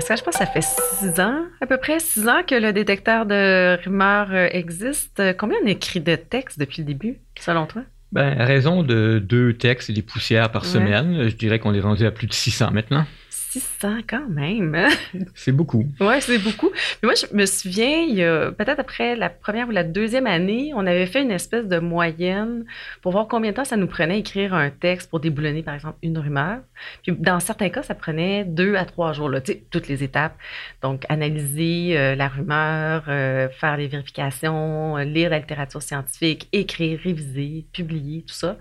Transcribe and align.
Je 0.00 0.22
pense 0.22 0.34
que 0.34 0.38
ça 0.38 0.46
fait 0.46 0.62
six 0.62 1.20
ans, 1.20 1.42
à 1.60 1.66
peu 1.66 1.76
près 1.76 1.98
six 1.98 2.28
ans 2.28 2.42
que 2.46 2.54
le 2.54 2.72
détecteur 2.72 3.26
de 3.26 3.78
rumeurs 3.82 4.28
euh, 4.32 4.48
existe. 4.52 5.22
Combien 5.38 5.58
on 5.64 5.66
écrit 5.66 6.00
de 6.00 6.16
textes 6.16 6.58
depuis 6.58 6.82
le 6.82 6.86
début, 6.86 7.18
selon 7.38 7.66
toi? 7.66 7.82
Ben, 8.12 8.40
à 8.40 8.44
raison 8.44 8.82
de 8.82 9.18
deux 9.22 9.52
textes 9.54 9.90
et 9.90 9.92
des 9.92 10.02
poussières 10.02 10.50
par 10.50 10.64
semaine, 10.64 11.28
je 11.28 11.34
dirais 11.34 11.58
qu'on 11.58 11.74
est 11.74 11.80
rendu 11.80 12.06
à 12.06 12.10
plus 12.10 12.26
de 12.26 12.32
600 12.32 12.70
maintenant. 12.70 13.04
600 13.50 14.00
quand 14.08 14.28
même. 14.28 14.76
c'est 15.34 15.52
beaucoup. 15.52 15.86
Oui, 16.00 16.14
c'est 16.20 16.38
beaucoup. 16.38 16.70
Mais 17.02 17.06
moi, 17.06 17.14
je 17.14 17.34
me 17.34 17.46
souviens, 17.46 18.02
il 18.02 18.14
y 18.14 18.24
a 18.24 18.52
peut-être 18.52 18.78
après 18.78 19.16
la 19.16 19.30
première 19.30 19.68
ou 19.68 19.70
la 19.70 19.84
deuxième 19.84 20.26
année, 20.26 20.72
on 20.74 20.86
avait 20.86 21.06
fait 21.06 21.22
une 21.22 21.30
espèce 21.30 21.66
de 21.66 21.78
moyenne 21.78 22.64
pour 23.00 23.12
voir 23.12 23.26
combien 23.28 23.52
de 23.52 23.56
temps 23.56 23.64
ça 23.64 23.76
nous 23.76 23.86
prenait 23.86 24.18
écrire 24.18 24.54
un 24.54 24.70
texte 24.70 25.08
pour 25.08 25.20
déboulonner, 25.20 25.62
par 25.62 25.74
exemple, 25.74 25.96
une 26.02 26.18
rumeur. 26.18 26.58
Puis 27.02 27.12
dans 27.18 27.40
certains 27.40 27.70
cas, 27.70 27.82
ça 27.82 27.94
prenait 27.94 28.44
deux 28.44 28.74
à 28.76 28.84
trois 28.84 29.12
jours, 29.12 29.30
là, 29.30 29.40
toutes 29.40 29.88
les 29.88 30.04
étapes. 30.04 30.36
Donc, 30.82 31.04
analyser 31.08 31.98
euh, 31.98 32.14
la 32.14 32.28
rumeur, 32.28 33.04
euh, 33.08 33.48
faire 33.48 33.76
les 33.76 33.88
vérifications, 33.88 34.96
lire 34.98 35.30
la 35.30 35.38
littérature 35.38 35.82
scientifique, 35.82 36.48
écrire, 36.52 36.98
réviser, 37.02 37.64
publier, 37.72 38.24
tout 38.26 38.34
ça. 38.34 38.58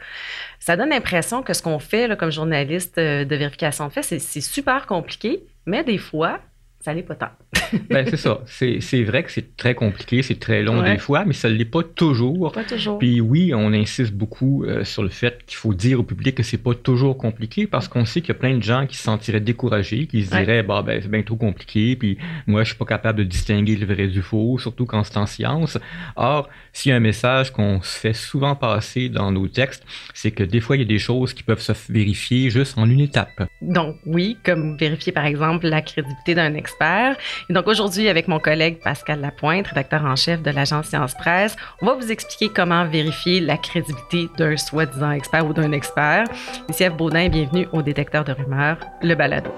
Ça 0.67 0.76
donne 0.76 0.89
l'impression 0.89 1.44
que 1.44 1.53
ce 1.53 1.62
qu'on 1.62 1.80
fait 1.80 2.17
comme 2.20 2.30
journaliste 2.30 2.98
euh, 2.98 3.23
de 3.23 3.35
vérification 3.38 3.85
de 3.85 3.89
fait, 3.89 4.02
c'est 4.03 4.41
super 4.41 4.85
compliqué, 4.85 5.45
mais 5.66 5.81
des 5.85 5.98
fois, 5.98 6.41
ça 6.87 6.93
n'est 6.93 7.03
pas 7.03 7.15
tant. 7.15 7.31
ben, 7.89 8.07
c'est 8.09 8.15
ça. 8.15 8.39
C'est 8.45 9.03
vrai 9.03 9.23
que 9.23 9.31
c'est 9.33 9.57
très 9.57 9.75
compliqué, 9.75 10.21
c'est 10.21 10.39
très 10.39 10.63
long 10.63 10.81
des 10.81 10.97
fois, 10.97 11.25
mais 11.25 11.33
ça 11.33 11.49
ne 11.49 11.55
l'est 11.55 11.65
pas 11.65 11.83
toujours. 11.83 12.53
Pas 12.53 12.63
toujours. 12.63 12.97
Puis 12.97 13.19
oui, 13.19 13.51
on 13.53 13.73
insiste 13.73 14.13
beaucoup 14.13 14.63
euh, 14.63 14.85
sur 14.85 15.03
le 15.03 15.09
fait 15.09 15.43
qu'il 15.45 15.57
faut 15.57 15.73
dire 15.73 15.99
au 15.99 16.03
public 16.03 16.35
que 16.35 16.43
c'est 16.43 16.63
pas 16.63 16.73
toujours 16.73 17.17
compliqué 17.17 17.67
parce 17.67 17.89
qu'on 17.89 18.05
sait 18.05 18.21
qu'il 18.21 18.29
y 18.29 18.37
a 18.37 18.39
plein 18.39 18.55
de 18.55 18.63
gens 18.63 18.87
qui 18.87 18.95
se 18.95 19.03
sentiraient 19.03 19.41
découragés, 19.41 20.07
qui 20.07 20.23
se 20.23 20.33
diraient 20.33 20.63
bah, 20.63 20.81
ben, 20.81 21.01
c'est 21.01 21.11
bien 21.11 21.23
trop 21.23 21.35
compliqué, 21.35 21.97
puis 21.97 22.17
moi 22.45 22.63
je 22.63 22.69
suis 22.69 22.77
pas 22.77 22.85
capable 22.85 23.19
de 23.19 23.25
distinguer 23.25 23.75
le 23.75 23.85
vrai 23.85 24.07
du 24.07 24.21
faux, 24.21 24.57
surtout 24.57 24.85
quand 24.85 25.03
c'est 25.03 25.17
en 25.17 25.25
science. 25.25 25.77
Or, 26.16 26.47
s'il 26.72 26.91
y 26.91 26.94
a 26.94 26.95
un 26.95 27.01
message 27.01 27.51
qu'on 27.51 27.81
se 27.81 27.99
fait 27.99 28.13
souvent 28.13 28.55
passer 28.55 29.09
dans 29.09 29.29
nos 29.33 29.49
textes, 29.49 29.83
c'est 30.13 30.31
que 30.31 30.44
des 30.44 30.61
fois 30.61 30.77
il 30.77 30.83
y 30.83 30.85
a 30.85 30.88
des 30.88 30.99
choses 30.99 31.33
qui 31.33 31.44
peuvent 31.44 31.59
se 31.59 31.73
vérifier 31.89 32.49
juste 32.49 32.77
en 32.77 32.89
une 32.89 33.01
étape. 33.01 33.44
Donc 33.61 33.97
oui, 34.05 34.38
comme 34.45 34.77
vérifier 34.77 35.11
par 35.11 35.25
exemple 35.25 35.67
la 35.67 35.81
crédibilité 35.81 36.33
d'un 36.33 36.53
Et 36.81 37.53
donc 37.53 37.67
aujourd'hui, 37.67 38.08
avec 38.08 38.28
mon 38.28 38.39
collègue 38.39 38.80
Pascal 38.83 39.22
Lapointe, 39.22 39.67
rédacteur 39.67 40.06
en 40.06 40.16
chef 40.16 40.42
de 40.42 40.52
l'agence 40.52 40.88
Science 40.88 41.14
Presse, 41.16 41.56
on 41.81 41.86
va 41.86 41.95
vous 41.95 42.11
expliquer 42.11 42.50
comment 42.53 42.86
vérifier 42.86 43.39
la 43.39 43.58
crédibilité 43.58 44.30
d'un 44.38 44.58
soi-disant 44.58 45.11
expert 45.11 45.45
ou 45.45 45.53
d'un 45.53 45.72
expert. 45.72 46.25
Ici 46.69 46.84
Eve 46.84 46.95
Baudin, 46.95 47.30
bienvenue 47.30 47.67
au 47.72 47.81
détecteur 47.81 48.23
de 48.23 48.34
rumeurs, 48.34 48.78
le 49.02 49.16
balado. 49.16 49.52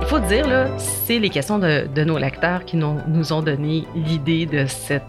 Il 0.00 0.06
faut 0.06 0.20
dire, 0.20 0.68
c'est 0.76 1.18
les 1.18 1.30
questions 1.30 1.58
de, 1.58 2.04
nos 2.04 2.18
lecteurs 2.18 2.64
qui 2.64 2.76
nous, 2.76 3.32
ont 3.32 3.42
donné 3.42 3.84
l'idée 3.96 4.46
de, 4.46 4.66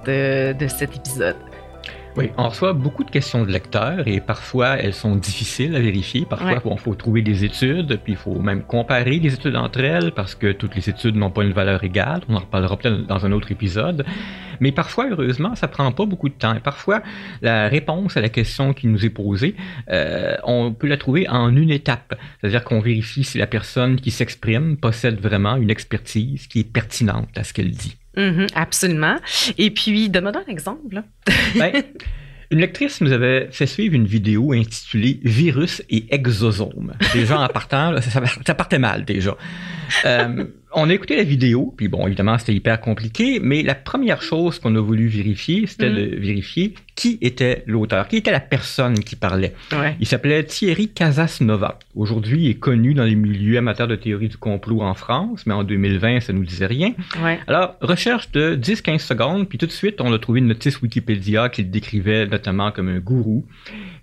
euh, 0.07 0.53
de 0.53 0.67
cet 0.67 0.95
épisode. 0.95 1.35
Oui, 2.17 2.31
on 2.37 2.47
reçoit 2.47 2.71
beaucoup 2.71 3.03
de 3.03 3.11
questions 3.11 3.43
de 3.43 3.51
lecteurs 3.51 4.07
et 4.07 4.21
parfois 4.21 4.77
elles 4.77 4.93
sont 4.93 5.17
difficiles 5.17 5.75
à 5.75 5.79
vérifier. 5.79 6.25
Parfois, 6.25 6.61
il 6.63 6.77
faut 6.79 6.95
trouver 6.95 7.21
des 7.21 7.43
études, 7.43 7.99
puis 8.01 8.13
il 8.13 8.17
faut 8.17 8.39
même 8.39 8.63
comparer 8.63 9.19
les 9.19 9.33
études 9.33 9.57
entre 9.57 9.81
elles 9.81 10.13
parce 10.13 10.33
que 10.33 10.53
toutes 10.53 10.75
les 10.75 10.89
études 10.89 11.17
n'ont 11.17 11.29
pas 11.29 11.43
une 11.43 11.51
valeur 11.51 11.83
égale. 11.83 12.21
On 12.29 12.35
en 12.35 12.39
reparlera 12.39 12.77
peut-être 12.77 13.05
dans 13.05 13.25
un 13.25 13.33
autre 13.33 13.51
épisode. 13.51 14.05
Mais 14.61 14.71
parfois, 14.71 15.07
heureusement, 15.09 15.55
ça 15.55 15.67
prend 15.67 15.91
pas 15.91 16.05
beaucoup 16.05 16.29
de 16.29 16.33
temps. 16.33 16.55
Et 16.55 16.61
parfois, 16.61 17.01
la 17.41 17.67
réponse 17.67 18.15
à 18.15 18.21
la 18.21 18.29
question 18.29 18.73
qui 18.73 18.87
nous 18.87 19.05
est 19.05 19.09
posée, 19.09 19.55
euh, 19.91 20.37
on 20.45 20.71
peut 20.71 20.87
la 20.87 20.95
trouver 20.95 21.27
en 21.27 21.53
une 21.53 21.71
étape. 21.71 22.17
C'est-à-dire 22.39 22.63
qu'on 22.63 22.79
vérifie 22.79 23.25
si 23.25 23.37
la 23.37 23.47
personne 23.47 23.97
qui 23.97 24.11
s'exprime 24.11 24.77
possède 24.77 25.19
vraiment 25.19 25.57
une 25.57 25.69
expertise 25.69 26.47
qui 26.47 26.61
est 26.61 26.71
pertinente 26.71 27.37
à 27.37 27.43
ce 27.43 27.51
qu'elle 27.51 27.71
dit. 27.71 27.97
Mm-hmm, 28.17 28.49
absolument. 28.55 29.17
Et 29.57 29.71
puis, 29.71 30.09
donne-moi 30.09 30.33
un 30.47 30.51
exemple. 30.51 31.03
Ben, 31.55 31.71
une 32.51 32.59
lectrice 32.59 33.01
nous 33.01 33.11
avait 33.11 33.47
fait 33.51 33.65
suivre 33.65 33.95
une 33.95 34.05
vidéo 34.05 34.53
intitulée 34.53 35.19
Virus 35.23 35.81
et 35.89 36.05
exosomes. 36.13 36.93
Déjà, 37.13 37.39
en 37.39 37.47
partant, 37.47 37.99
ça, 38.01 38.53
partait 38.53 38.79
mal 38.79 39.05
déjà. 39.05 39.35
Euh, 40.05 40.45
on 40.73 40.89
a 40.89 40.93
écouté 40.93 41.15
la 41.15 41.23
vidéo, 41.23 41.73
puis 41.75 41.87
bon, 41.87 42.05
évidemment, 42.05 42.37
c'était 42.37 42.53
hyper 42.53 42.81
compliqué, 42.81 43.39
mais 43.41 43.63
la 43.63 43.75
première 43.75 44.21
chose 44.21 44.59
qu'on 44.59 44.75
a 44.75 44.81
voulu 44.81 45.07
vérifier, 45.07 45.65
c'était 45.67 45.89
mm. 45.89 45.95
de 45.95 46.15
vérifier 46.17 46.75
qui 46.95 47.17
était 47.21 47.63
l'auteur, 47.67 48.07
qui 48.07 48.17
était 48.17 48.31
la 48.31 48.39
personne 48.39 48.99
qui 48.99 49.15
parlait? 49.15 49.53
Il 49.99 50.07
s'appelait 50.07 50.43
Thierry 50.43 50.89
Casasnova. 50.89 51.79
Aujourd'hui, 51.95 52.45
il 52.45 52.49
est 52.51 52.59
connu 52.59 52.93
dans 52.93 53.03
les 53.03 53.15
milieux 53.15 53.57
amateurs 53.57 53.87
de 53.87 53.95
théorie 53.95 54.29
du 54.29 54.37
complot 54.37 54.81
en 54.81 54.93
France, 54.93 55.45
mais 55.45 55.53
en 55.53 55.63
2020, 55.63 56.21
ça 56.21 56.33
nous 56.33 56.45
disait 56.45 56.65
rien. 56.65 56.93
Alors, 57.47 57.75
recherche 57.81 58.31
de 58.31 58.55
10-15 58.55 58.99
secondes, 58.99 59.49
puis 59.49 59.57
tout 59.57 59.65
de 59.65 59.71
suite, 59.71 60.01
on 60.01 60.13
a 60.13 60.19
trouvé 60.19 60.39
une 60.39 60.47
notice 60.47 60.81
Wikipédia 60.81 61.49
qui 61.49 61.63
le 61.63 61.69
décrivait 61.69 62.27
notamment 62.27 62.71
comme 62.71 62.89
un 62.89 62.99
gourou 62.99 63.45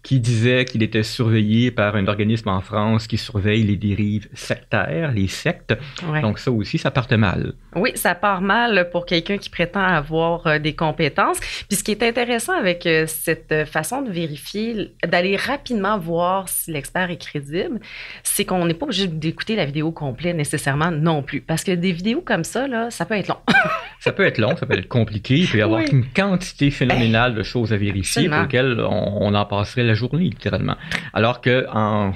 qui 0.02 0.19
disait 0.19 0.64
qu'il 0.64 0.82
était 0.82 1.02
surveillé 1.02 1.70
par 1.70 1.94
un 1.94 2.06
organisme 2.08 2.48
en 2.48 2.60
France 2.60 3.06
qui 3.06 3.19
surveille 3.19 3.62
les 3.62 3.76
dérives 3.76 4.28
sectaires, 4.34 5.12
les 5.12 5.28
sectes. 5.28 5.75
Donc 6.22 6.38
ça 6.38 6.50
aussi, 6.50 6.78
ça 6.78 6.91
partait 6.91 7.16
mal. 7.16 7.54
Oui, 7.76 7.92
ça 7.94 8.14
part 8.14 8.41
mal 8.41 8.91
pour 8.91 9.06
quelqu'un 9.06 9.38
qui 9.38 9.48
prétend 9.48 9.81
avoir 9.81 10.47
euh, 10.47 10.58
des 10.58 10.75
compétences. 10.75 11.38
Puis 11.69 11.76
ce 11.76 11.84
qui 11.84 11.92
est 11.92 12.02
intéressant 12.02 12.52
avec 12.52 12.81
euh, 12.87 13.06
cette 13.06 13.65
façon 13.66 14.03
de 14.03 14.10
vérifier, 14.10 14.93
d'aller 15.06 15.37
rapidement 15.37 15.98
voir 15.98 16.48
si 16.48 16.72
l'expert 16.72 17.10
est 17.10 17.16
crédible, 17.16 17.81
c'est 18.22 18.44
qu'on 18.44 18.65
n'est 18.66 18.75
pas 18.75 18.87
obligé 18.87 19.06
d'écouter 19.06 19.56
la 19.56 19.65
vidéo 19.65 19.93
complète 19.93 20.37
nécessairement 20.37 20.91
non 20.91 21.22
plus. 21.22 21.41
Parce 21.41 21.65
que 21.65 21.72
des 21.72 21.93
vidéos 21.93 22.20
comme 22.20 22.44
ça, 22.44 22.66
là, 22.66 22.91
ça 22.91 23.04
peut 23.04 23.15
être 23.15 23.28
long. 23.28 23.38
ça 24.00 24.12
peut 24.12 24.25
être 24.25 24.38
long, 24.38 24.56
ça 24.56 24.66
peut 24.66 24.78
être 24.78 24.88
compliqué. 24.88 25.37
Il 25.38 25.48
peut 25.48 25.59
y 25.59 25.62
avoir 25.62 25.81
une 25.81 26.06
quantité 26.06 26.70
phénoménale 26.70 27.34
de 27.34 27.43
choses 27.43 27.72
à 27.72 27.76
vérifier 27.76 28.28
pour 28.28 28.38
lesquelles 28.38 28.81
on, 28.81 29.34
en 29.34 29.47
passerait 29.47 29.94
journée, 29.94 30.25
littéralement. 30.25 30.76
Alors 31.12 31.41
que 31.41 31.66
en, 31.72 32.12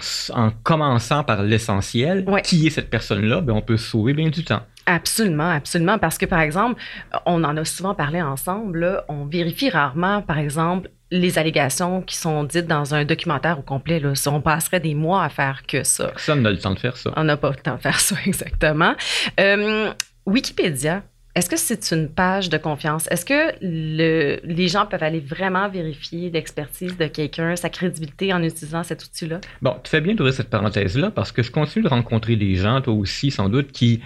commençant 0.62 1.24
par 1.24 1.42
l'essentiel, 1.42 2.24
qui 2.44 2.66
est 2.66 2.70
cette 2.70 2.90
personne-là, 2.90 3.40
ben, 3.40 3.52
on 3.52 3.62
peut 3.62 3.76
sauver 3.76 4.14
bien 4.14 4.28
du 4.28 4.44
temps. 4.44 4.62
Absolument, 4.86 5.50
absolument. 5.50 5.98
Parce 5.98 6.16
que, 6.16 6.26
par 6.26 6.40
exemple, 6.40 6.80
on 7.26 7.42
en 7.44 7.56
a 7.56 7.64
souvent 7.64 7.94
parlé 7.94 8.22
ensemble, 8.22 9.02
on 9.08 9.26
vérifie 9.26 9.68
rarement, 9.68 10.22
par 10.22 10.38
exemple, 10.38 10.90
les 11.10 11.38
allégations 11.38 12.02
qui 12.02 12.16
sont 12.16 12.44
dites 12.44 12.66
dans 12.66 12.94
un 12.94 13.04
documentaire 13.04 13.58
au 13.58 13.62
complet. 13.62 14.00
Là. 14.00 14.12
On 14.26 14.40
passerait 14.40 14.80
des 14.80 14.94
mois 14.94 15.24
à 15.24 15.28
faire 15.28 15.62
que 15.66 15.84
ça. 15.84 16.08
Personne 16.08 16.42
n'a 16.42 16.50
le 16.50 16.58
temps 16.58 16.74
de 16.74 16.78
faire 16.78 16.96
ça. 16.96 17.12
On 17.16 17.24
n'a 17.24 17.36
pas 17.36 17.50
le 17.50 17.56
temps 17.56 17.76
de 17.76 17.80
faire 17.80 18.00
ça, 18.00 18.16
exactement. 18.26 18.94
Euh, 19.38 19.92
Wikipédia, 20.26 21.02
est-ce 21.36 21.50
que 21.50 21.56
c'est 21.56 21.94
une 21.94 22.08
page 22.08 22.48
de 22.48 22.56
confiance? 22.56 23.06
Est-ce 23.10 23.26
que 23.26 23.54
le, 23.60 24.40
les 24.42 24.68
gens 24.68 24.86
peuvent 24.86 25.02
aller 25.02 25.20
vraiment 25.20 25.68
vérifier 25.68 26.30
l'expertise 26.30 26.96
de 26.96 27.06
quelqu'un, 27.06 27.54
sa 27.56 27.68
crédibilité 27.68 28.32
en 28.32 28.42
utilisant 28.42 28.82
cet 28.82 29.04
outil-là? 29.04 29.40
Bon, 29.60 29.76
tu 29.84 29.90
fais 29.90 30.00
bien 30.00 30.14
d'ouvrir 30.14 30.32
cette 30.32 30.48
parenthèse-là 30.48 31.10
parce 31.10 31.32
que 31.32 31.42
je 31.42 31.52
continue 31.52 31.84
de 31.84 31.90
rencontrer 31.90 32.36
des 32.36 32.54
gens, 32.54 32.80
toi 32.80 32.94
aussi 32.94 33.30
sans 33.30 33.50
doute, 33.50 33.70
qui 33.70 34.00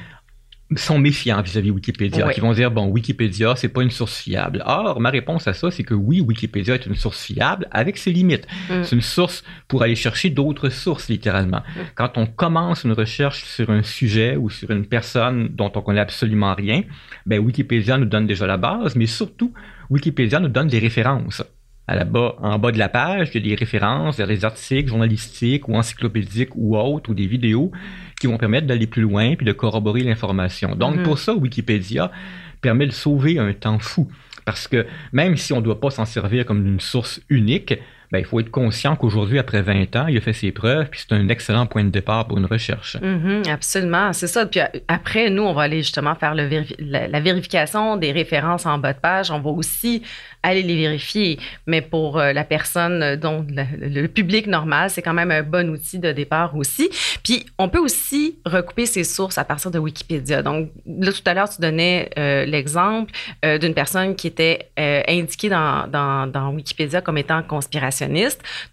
sont 0.77 0.99
méfiants 0.99 1.43
vis-à-vis 1.43 1.71
Wikipédia, 1.71 2.29
qui 2.33 2.41
vont 2.41 2.53
dire 2.53 2.71
bon 2.71 2.87
Wikipédia 2.87 3.57
c'est 3.57 3.69
pas 3.69 3.83
une 3.83 3.91
source 3.91 4.19
fiable. 4.19 4.63
Or 4.67 5.01
ma 5.01 5.11
réponse 5.11 5.49
à 5.49 5.53
ça 5.53 5.71
c'est 5.71 5.83
que 5.83 5.95
oui 5.95 6.21
Wikipédia 6.21 6.75
est 6.75 6.87
une 6.87 6.95
source 6.95 7.23
fiable 7.23 7.67
avec 7.71 7.99
ses 7.99 8.13
limites. 8.13 8.47
Mm. 8.69 8.85
C'est 8.85 8.95
une 8.95 9.03
source 9.03 9.43
pour 9.67 9.83
aller 9.83 9.97
chercher 9.97 10.31
d'autres 10.31 10.69
sources 10.69 11.09
littéralement. 11.09 11.59
Mm. 11.59 11.81
Quand 11.95 12.19
on 12.19 12.27
commence 12.27 12.85
une 12.85 12.93
recherche 12.93 13.45
sur 13.45 13.71
un 13.71 13.83
sujet 13.83 14.37
ou 14.37 14.49
sur 14.49 14.71
une 14.71 14.87
personne 14.87 15.49
dont 15.49 15.73
on 15.75 15.83
connaît 15.83 16.01
absolument 16.01 16.55
rien, 16.55 16.83
ben 17.27 17.41
Wikipédia 17.41 17.99
nous 17.99 18.07
donne 18.07 18.27
déjà 18.27 18.47
la 18.47 18.57
base, 18.57 18.95
mais 18.95 19.07
surtout 19.07 19.53
Wikipédia 19.91 20.39
nous 20.39 20.49
donne 20.49 20.69
des 20.69 20.79
références. 20.79 21.43
À 21.89 21.97
la 21.97 22.05
bas, 22.05 22.37
en 22.39 22.57
bas 22.61 22.71
de 22.71 22.79
la 22.79 22.89
page, 22.89 23.31
il 23.35 23.41
y 23.41 23.47
a 23.47 23.49
des 23.49 23.57
références 23.57 24.17
vers 24.17 24.29
des 24.29 24.45
articles 24.45 24.89
journalistiques 24.89 25.67
ou 25.67 25.75
encyclopédiques 25.75 26.55
ou 26.55 26.77
autres 26.77 27.11
ou 27.11 27.15
des 27.15 27.27
vidéos 27.27 27.73
qui 28.21 28.29
vont 28.29 28.37
permettre 28.37 28.69
d'aller 28.69 28.87
plus 28.87 29.03
loin 29.03 29.35
puis 29.35 29.47
de 29.47 29.53
corroborer 29.53 30.03
l'information. 30.03 30.77
Donc, 30.77 30.97
mm-hmm. 30.97 31.03
pour 31.03 31.19
ça, 31.19 31.35
Wikipédia 31.35 32.13
permet 32.61 32.87
de 32.87 32.93
sauver 32.93 33.39
un 33.39 33.53
temps 33.53 33.81
fou. 33.81 34.09
Parce 34.45 34.69
que 34.69 34.87
même 35.13 35.37
si 35.37 35.53
on 35.53 35.57
ne 35.57 35.63
doit 35.63 35.81
pas 35.81 35.91
s'en 35.91 36.05
servir 36.05 36.45
comme 36.45 36.65
une 36.65 36.81
source 36.81 37.21
unique, 37.29 37.75
ben, 38.13 38.19
il 38.19 38.25
faut 38.25 38.41
être 38.41 38.51
conscient 38.51 38.97
qu'aujourd'hui, 38.97 39.39
après 39.39 39.63
20 39.63 39.95
ans, 39.95 40.07
il 40.09 40.17
a 40.17 40.21
fait 40.21 40.33
ses 40.33 40.51
preuves, 40.51 40.89
puis 40.91 41.01
c'est 41.01 41.15
un 41.15 41.29
excellent 41.29 41.67
point 41.67 41.85
de 41.85 41.91
départ 41.91 42.27
pour 42.27 42.39
une 42.39 42.47
recherche. 42.47 42.97
Mm-hmm, 42.97 43.49
absolument, 43.49 44.13
c'est 44.13 44.27
ça. 44.27 44.47
Puis 44.47 44.61
après, 44.89 45.31
nous, 45.31 45.45
on 45.45 45.53
va 45.53 45.63
aller 45.63 45.79
justement 45.79 46.17
faire 46.17 46.35
la, 46.35 47.21
vérification 47.21 47.97
des 47.97 48.11
références 48.11 48.67
en 48.67 48.79
bas 48.79 48.95
de 48.95 48.99
page. 48.99 49.31
On 49.31 49.39
va 49.39 49.51
aussi 49.51 50.03
aller 50.43 50.63
les 50.63 50.77
vérifier. 50.77 51.39
Mais 51.67 51.83
pour 51.83 52.19
euh, 52.19 52.33
la 52.33 52.45
personne 52.45 53.17
dont 53.17 53.47
le, 53.49 54.07
public 54.07 54.47
normal, 54.47 54.91
c'est 54.91 55.03
quand 55.03 55.13
même 55.13 55.31
un 55.31 55.43
bon 55.43 55.71
outil 55.71 55.99
de 55.99 56.11
départ 56.11 56.57
aussi. 56.57 56.89
Puis 57.23 57.47
on 57.59 57.69
peut 57.69 57.79
aussi 57.79 58.39
recouper 58.45 58.87
ses 58.87 59.05
sources 59.05 59.39
à 59.39 59.45
partir 59.45 59.71
de 59.71 59.79
Wikipédia. 59.79 60.43
Donc 60.43 60.71
là, 60.87 61.13
tout 61.13 61.23
à 61.27 61.35
l'heure, 61.35 61.49
tu 61.49 61.61
donnais 61.61 62.11
euh, 62.19 62.45
l'exemple 62.45 63.13
euh, 63.45 63.59
d'une 63.59 63.75
personne 63.75 64.17
qui 64.17 64.27
était 64.27 64.71
indiquée 64.77 65.51
dans, 65.51 66.53
Wikipédia 66.55 67.03
comme 67.03 67.19
étant 67.19 67.43
conspirationniste 67.43 68.00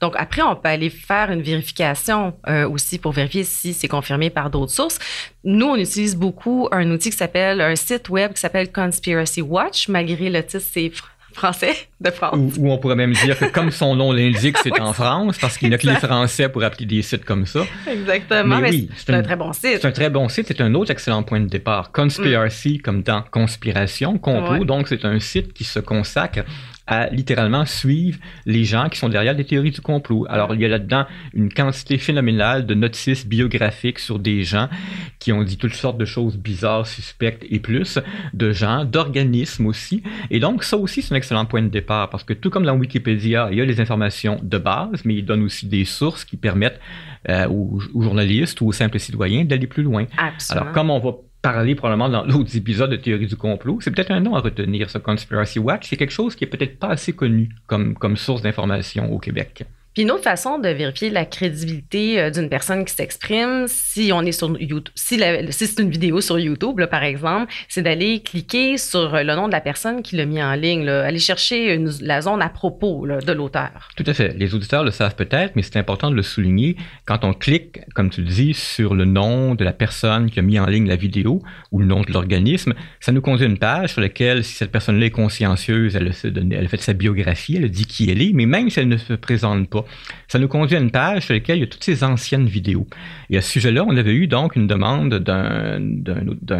Donc, 0.01 0.13
après, 0.17 0.41
on 0.41 0.55
peut 0.55 0.69
aller 0.69 0.89
faire 0.89 1.31
une 1.31 1.41
vérification 1.41 2.33
euh, 2.47 2.69
aussi 2.69 2.97
pour 2.99 3.11
vérifier 3.11 3.43
si 3.43 3.73
c'est 3.73 3.87
confirmé 3.87 4.29
par 4.29 4.49
d'autres 4.49 4.71
sources. 4.71 4.99
Nous, 5.43 5.65
on 5.65 5.75
utilise 5.75 6.15
beaucoup 6.15 6.67
un 6.71 6.89
outil 6.91 7.09
qui 7.09 7.17
s'appelle, 7.17 7.61
un 7.61 7.75
site 7.75 8.09
web 8.09 8.33
qui 8.33 8.39
s'appelle 8.39 8.71
Conspiracy 8.71 9.41
Watch, 9.41 9.87
malgré 9.87 10.29
le 10.29 10.43
titre, 10.43 10.63
c'est 10.71 10.91
français 11.37 11.75
de 12.01 12.09
France. 12.09 12.35
Ou, 12.57 12.71
on 12.71 12.77
pourrait 12.77 12.95
même 12.95 13.13
dire 13.13 13.37
que 13.37 13.45
comme 13.45 13.71
son 13.71 13.95
nom 13.95 14.11
l'indique, 14.11 14.57
c'est 14.57 14.77
en 14.81 14.91
France, 14.91 15.37
parce 15.39 15.57
qu'il 15.57 15.69
n'y 15.69 15.75
a 15.75 15.77
que 15.77 15.87
les 15.87 15.95
Français 15.95 16.49
pour 16.49 16.63
appeler 16.63 16.85
des 16.85 17.01
sites 17.01 17.23
comme 17.23 17.45
ça. 17.45 17.61
Exactement, 17.89 18.59
mais, 18.59 18.69
oui, 18.69 18.89
c'est 18.97 19.13
un, 19.13 19.21
très 19.21 19.35
bon 19.35 19.53
site. 19.53 19.79
C'est 19.81 19.85
un 19.85 19.91
très 19.91 20.09
bon 20.09 20.27
site, 20.27 20.47
c'est 20.47 20.61
un 20.61 20.73
autre 20.73 20.91
excellent 20.91 21.23
point 21.23 21.39
de 21.39 21.47
départ. 21.47 21.91
Conspiracy, 21.91 22.79
comme 22.79 23.03
dans 23.03 23.21
conspiration, 23.21 24.17
complot, 24.17 24.65
donc 24.65 24.87
c'est 24.87 25.05
un 25.05 25.19
site 25.19 25.53
qui 25.53 25.63
se 25.63 25.79
consacre 25.79 26.43
à 26.87 27.07
littéralement 27.09 27.65
suivre 27.65 28.17
les 28.45 28.63
gens 28.63 28.89
qui 28.89 28.97
sont 28.97 29.09
derrière 29.09 29.35
des 29.35 29.43
théories 29.43 29.71
du 29.71 29.81
complot. 29.81 30.25
Alors, 30.29 30.55
il 30.55 30.61
y 30.61 30.65
a 30.65 30.69
là-dedans 30.69 31.05
une 31.33 31.53
quantité 31.53 31.97
phénoménale 31.97 32.65
de 32.65 32.73
notices 32.73 33.27
biographiques 33.27 33.99
sur 33.99 34.19
des 34.19 34.43
gens 34.43 34.69
qui 35.19 35.31
ont 35.33 35.43
dit 35.43 35.57
toutes 35.57 35.73
sortes 35.73 35.97
de 35.97 36.05
choses 36.05 36.37
bizarres, 36.37 36.87
suspectes 36.87 37.45
et 37.49 37.59
plus, 37.59 37.99
de 38.33 38.51
gens, 38.51 38.85
d'organismes 38.85 39.67
aussi. 39.67 40.03
Et 40.29 40.39
donc, 40.39 40.63
ça 40.63 40.77
aussi, 40.77 41.01
c'est 41.01 41.13
un 41.13 41.17
excellent 41.17 41.45
point 41.45 41.61
de 41.61 41.67
départ 41.67 42.09
parce 42.09 42.23
que 42.23 42.33
tout 42.33 42.49
comme 42.49 42.65
dans 42.65 42.75
Wikipédia, 42.77 43.49
il 43.51 43.57
y 43.57 43.61
a 43.61 43.65
les 43.65 43.81
informations 43.81 44.39
de 44.41 44.57
base, 44.57 45.03
mais 45.03 45.15
il 45.15 45.25
donne 45.25 45.43
aussi 45.43 45.67
des 45.67 45.85
sources 45.85 46.23
qui 46.23 46.37
permettent 46.37 46.79
euh, 47.29 47.47
aux, 47.49 47.79
journalistes 48.01 48.61
ou 48.61 48.67
aux 48.67 48.71
simples 48.71 48.99
citoyens 48.99 49.43
d'aller 49.43 49.67
plus 49.67 49.83
loin. 49.83 50.05
Absolument. 50.17 50.61
Alors, 50.61 50.73
comme 50.73 50.89
on 50.89 50.99
va 50.99 51.11
parler 51.41 51.75
probablement 51.75 52.09
dans 52.09 52.25
d'autres 52.25 52.57
épisodes 52.57 52.89
de 52.89 52.95
Théorie 52.95 53.27
du 53.27 53.35
complot. 53.35 53.79
C'est 53.81 53.91
peut-être 53.91 54.11
un 54.11 54.19
nom 54.19 54.35
à 54.35 54.41
retenir, 54.41 54.89
ce 54.89 54.97
Conspiracy 54.97 55.59
Watch. 55.59 55.87
C'est 55.87 55.97
quelque 55.97 56.11
chose 56.11 56.35
qui 56.35 56.43
est 56.43 56.47
peut-être 56.47 56.79
pas 56.79 56.89
assez 56.89 57.13
connu 57.13 57.49
comme 57.67 58.17
source 58.17 58.41
d'information 58.41 59.11
au 59.11 59.19
Québec. 59.19 59.65
Puis 59.97 60.03
une 60.03 60.11
autre 60.11 60.25
façon 60.25 60.59
de 60.59 60.69
vérifier 60.69 61.09
la 61.09 61.25
crédibilité 61.25 62.21
euh, 62.21 62.29
d'une 62.29 62.49
personne 62.49 62.85
qui 62.85 62.93
s'exprime, 62.93 63.65
si 63.65 64.11
on 64.13 64.21
est 64.21 64.31
sur 64.31 64.55
YouTube, 64.61 64.93
si, 64.93 65.19
c'est 65.49 65.79
une 65.79 65.89
vidéo 65.89 66.21
sur 66.21 66.37
YouTube, 66.37 66.79
par 66.85 67.03
exemple, 67.03 67.51
c'est 67.67 67.81
d'aller 67.81 68.21
cliquer 68.21 68.77
sur 68.77 69.15
le 69.15 69.35
nom 69.35 69.47
de 69.47 69.53
la 69.53 69.59
personne 69.59 70.03
qui 70.03 70.15
l'a 70.15 70.27
mis 70.27 70.39
en 70.39 70.53
ligne, 70.53 70.87
aller 70.87 71.17
chercher 71.17 71.83
la 72.01 72.21
zone 72.21 72.43
à 72.43 72.49
propos 72.49 73.07
de 73.07 73.31
l'auteur. 73.31 73.89
Tout 73.95 74.03
à 74.05 74.13
fait. 74.13 74.37
Les 74.37 74.53
auditeurs 74.53 74.83
le 74.83 74.91
savent 74.91 75.15
peut-être, 75.15 75.55
mais 75.55 75.63
c'est 75.63 75.77
important 75.77 76.11
de 76.11 76.15
le 76.15 76.21
souligner. 76.21 76.77
Quand 77.05 77.23
on 77.23 77.33
clique, 77.33 77.79
comme 77.95 78.11
tu 78.11 78.21
le 78.21 78.27
dis, 78.27 78.53
sur 78.53 78.93
le 78.93 79.05
nom 79.05 79.55
de 79.55 79.63
la 79.63 79.73
personne 79.73 80.29
qui 80.29 80.37
a 80.37 80.43
mis 80.43 80.59
en 80.59 80.67
ligne 80.67 80.87
la 80.87 80.95
vidéo 80.95 81.41
ou 81.71 81.79
le 81.79 81.87
nom 81.87 82.01
de 82.01 82.13
l'organisme, 82.13 82.75
ça 82.99 83.11
nous 83.11 83.21
conduit 83.21 83.45
à 83.45 83.49
une 83.49 83.57
page 83.57 83.93
sur 83.93 84.01
laquelle, 84.01 84.43
si 84.43 84.53
cette 84.53 84.71
personne-là 84.71 85.07
est 85.07 85.09
consciencieuse, 85.09 85.95
elle, 85.95 86.13
fait 86.13 86.81
sa 86.81 86.93
biographie, 86.93 87.55
elle 87.55 87.71
dit 87.71 87.87
qui 87.87 88.11
elle 88.11 88.21
est, 88.21 88.33
mais 88.33 88.45
même 88.45 88.69
si 88.69 88.79
elle 88.79 88.89
ne 88.89 88.97
se 88.97 89.13
présente 89.13 89.67
pas, 89.71 89.85
ça 90.27 90.39
nous 90.39 90.47
conduit 90.47 90.75
à 90.75 90.79
une 90.79 90.91
page 90.91 91.25
sur 91.25 91.33
laquelle 91.33 91.57
il 91.57 91.61
y 91.61 91.63
a 91.63 91.67
toutes 91.67 91.83
ces 91.83 92.03
anciennes 92.03 92.47
vidéos. 92.47 92.87
Et 93.29 93.37
à 93.37 93.41
ce 93.41 93.51
sujet-là, 93.51 93.83
on 93.87 93.95
avait 93.95 94.13
eu 94.13 94.27
donc 94.27 94.55
une 94.55 94.67
demande 94.67 95.15
d'un 95.19 95.79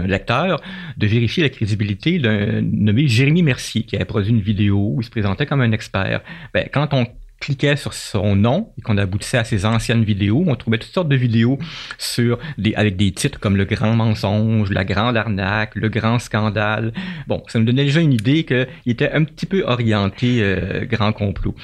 lecteur 0.05 0.61
de 0.97 1.07
vérifier 1.07 1.43
la 1.43 1.49
crédibilité 1.49 2.19
d'un 2.19 2.61
nommé 2.61 3.07
Jérémy 3.07 3.43
Mercier, 3.43 3.83
qui 3.83 3.95
avait 3.95 4.05
produit 4.05 4.31
une 4.31 4.41
vidéo 4.41 4.93
où 4.95 5.01
il 5.01 5.03
se 5.03 5.09
présentait 5.09 5.45
comme 5.45 5.61
un 5.61 5.71
expert. 5.71 6.21
Ben, 6.53 6.67
quand 6.71 6.93
on 6.93 7.05
cliquait 7.39 7.75
sur 7.75 7.93
son 7.93 8.35
nom 8.35 8.71
et 8.77 8.81
qu'on 8.81 8.97
aboutissait 8.97 9.37
à 9.37 9.43
ses 9.43 9.65
anciennes 9.65 10.03
vidéos, 10.03 10.43
on 10.47 10.55
trouvait 10.55 10.77
toutes 10.77 10.91
sortes 10.91 11.09
de 11.09 11.15
vidéos 11.15 11.59
sur 11.97 12.39
des, 12.57 12.73
avec 12.75 12.97
des 12.97 13.11
titres 13.11 13.39
comme 13.39 13.55
Le 13.55 13.65
Grand 13.65 13.93
Mensonge, 13.93 14.71
La 14.71 14.83
Grande 14.83 15.15
Arnaque, 15.17 15.75
Le 15.75 15.89
Grand 15.89 16.19
Scandale. 16.19 16.93
Bon, 17.27 17.43
ça 17.47 17.59
nous 17.59 17.65
donnait 17.65 17.85
déjà 17.85 18.01
une 18.01 18.13
idée 18.13 18.43
qu'il 18.43 18.67
était 18.87 19.11
un 19.11 19.23
petit 19.23 19.45
peu 19.45 19.63
orienté 19.63 20.39
euh, 20.41 20.85
grand 20.85 21.13
complot. 21.13 21.55